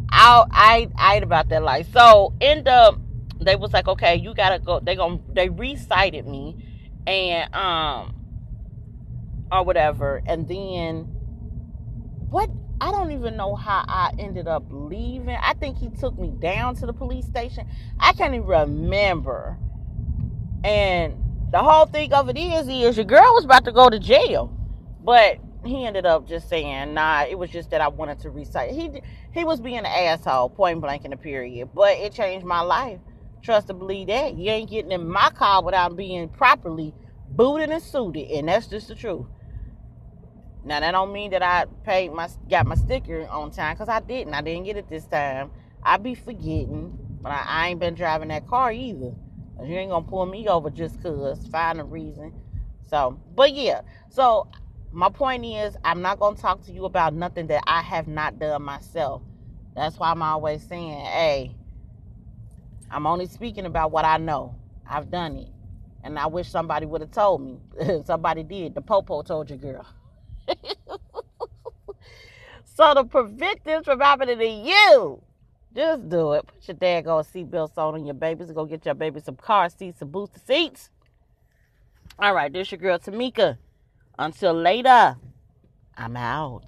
I 0.09 0.45
I 0.51 0.89
I 0.97 1.15
ain't 1.15 1.23
about 1.23 1.49
that 1.49 1.61
life. 1.61 1.87
So 1.93 2.33
end 2.41 2.67
up 2.67 2.99
they 3.39 3.55
was 3.55 3.71
like, 3.71 3.87
okay, 3.87 4.15
you 4.15 4.33
gotta 4.33 4.57
go. 4.57 4.79
They 4.79 4.95
gonna 4.95 5.19
they 5.31 5.47
recited 5.47 6.25
me, 6.25 6.55
and 7.05 7.53
um 7.53 8.15
or 9.51 9.63
whatever, 9.63 10.21
and 10.25 10.47
then 10.47 11.03
what 12.29 12.49
I 12.81 12.91
don't 12.91 13.11
even 13.11 13.35
know 13.35 13.55
how 13.55 13.83
I 13.87 14.11
ended 14.17 14.47
up 14.47 14.63
leaving. 14.69 15.37
I 15.41 15.53
think 15.53 15.77
he 15.77 15.89
took 15.89 16.17
me 16.17 16.31
down 16.39 16.75
to 16.75 16.85
the 16.85 16.93
police 16.93 17.25
station. 17.25 17.67
I 17.99 18.13
can't 18.13 18.33
even 18.33 18.47
remember. 18.47 19.57
And 20.63 21.15
the 21.51 21.59
whole 21.59 21.85
thing 21.87 22.13
of 22.13 22.29
it 22.29 22.37
is, 22.37 22.67
is 22.67 22.97
your 22.97 23.05
girl 23.05 23.33
was 23.33 23.45
about 23.45 23.65
to 23.65 23.71
go 23.71 23.89
to 23.89 23.99
jail, 23.99 24.53
but 25.03 25.37
he 25.65 25.85
ended 25.85 26.05
up 26.05 26.27
just 26.27 26.47
saying, 26.47 26.93
"Nah, 26.93 27.23
it 27.23 27.37
was 27.37 27.49
just 27.49 27.71
that 27.71 27.81
I 27.81 27.89
wanted 27.89 28.19
to 28.19 28.29
recite." 28.29 28.71
He 28.71 29.01
he 29.33 29.43
was 29.43 29.59
being 29.59 29.79
an 29.79 29.85
asshole, 29.85 30.49
point 30.49 30.79
blank 30.81 31.03
in 31.05 31.11
the 31.11 31.17
period. 31.17 31.69
But 31.73 31.97
it 31.97 32.13
changed 32.13 32.45
my 32.45 32.61
life. 32.61 32.99
Trust 33.41 33.67
to 33.67 33.73
believe 33.73 34.07
that 34.07 34.35
you 34.35 34.51
ain't 34.51 34.69
getting 34.69 34.91
in 34.91 35.09
my 35.09 35.29
car 35.31 35.63
without 35.63 35.95
being 35.97 36.29
properly 36.29 36.93
booted 37.29 37.69
and 37.69 37.81
suited, 37.83 38.29
and 38.31 38.47
that's 38.47 38.67
just 38.67 38.87
the 38.87 38.95
truth. 38.95 39.25
Now 40.63 40.79
that 40.79 40.91
don't 40.91 41.13
mean 41.13 41.31
that 41.31 41.41
I 41.41 41.65
paid 41.83 42.11
my 42.11 42.29
got 42.49 42.67
my 42.67 42.75
sticker 42.75 43.27
on 43.27 43.51
time 43.51 43.75
because 43.75 43.89
I 43.89 44.01
didn't. 44.01 44.33
I 44.33 44.41
didn't 44.41 44.65
get 44.65 44.77
it 44.77 44.89
this 44.89 45.05
time. 45.05 45.51
I 45.83 45.97
be 45.97 46.15
forgetting. 46.15 46.97
But 47.21 47.31
I, 47.31 47.43
I 47.47 47.67
ain't 47.69 47.79
been 47.79 47.95
driving 47.95 48.29
that 48.29 48.47
car 48.47 48.71
either. 48.71 49.13
You 49.63 49.75
ain't 49.75 49.91
gonna 49.91 50.05
pull 50.05 50.25
me 50.25 50.47
over 50.47 50.69
just 50.69 51.01
cause. 51.01 51.45
Find 51.47 51.79
a 51.79 51.83
reason. 51.83 52.33
So, 52.87 53.19
but 53.35 53.53
yeah. 53.53 53.81
So 54.09 54.47
my 54.91 55.09
point 55.09 55.45
is, 55.45 55.75
I'm 55.83 56.01
not 56.01 56.19
gonna 56.19 56.37
talk 56.37 56.63
to 56.65 56.71
you 56.71 56.85
about 56.85 57.13
nothing 57.13 57.47
that 57.47 57.63
I 57.67 57.81
have 57.81 58.07
not 58.07 58.39
done 58.39 58.63
myself. 58.63 59.21
That's 59.75 59.97
why 59.97 60.11
I'm 60.11 60.21
always 60.21 60.63
saying, 60.63 61.05
hey, 61.05 61.55
I'm 62.91 63.05
only 63.05 63.27
speaking 63.27 63.65
about 63.65 63.91
what 63.91 64.05
I 64.05 64.17
know. 64.17 64.55
I've 64.89 65.11
done 65.11 65.37
it. 65.37 65.49
And 66.03 66.17
I 66.17 66.27
wish 66.27 66.49
somebody 66.49 66.85
would 66.85 67.01
have 67.01 67.11
told 67.11 67.41
me. 67.41 67.59
somebody 68.05 68.43
did. 68.43 68.75
The 68.75 68.81
popo 68.81 69.21
told 69.21 69.49
you, 69.49 69.57
girl. 69.57 69.85
so 72.65 72.93
to 72.93 73.03
prevent 73.03 73.63
this 73.63 73.85
from 73.85 73.99
happening 73.99 74.39
to 74.39 74.47
you, 74.47 75.21
just 75.75 76.09
do 76.09 76.33
it. 76.33 76.47
Put 76.47 76.67
your 76.67 76.75
dad 76.75 77.05
go 77.05 77.17
seatbelts 77.17 77.77
on 77.77 77.95
and 77.95 78.05
your 78.05 78.15
babies. 78.15 78.51
Go 78.51 78.65
get 78.65 78.85
your 78.85 78.95
baby 78.95 79.19
some 79.19 79.35
car 79.35 79.69
seats, 79.69 79.99
some 79.99 80.09
booster 80.09 80.39
seats. 80.39 80.89
All 82.17 82.33
right, 82.33 82.51
this 82.51 82.71
your 82.71 82.79
girl 82.79 82.99
Tamika. 82.99 83.57
Until 84.17 84.53
later, 84.53 85.15
I'm 85.95 86.17
out. 86.17 86.65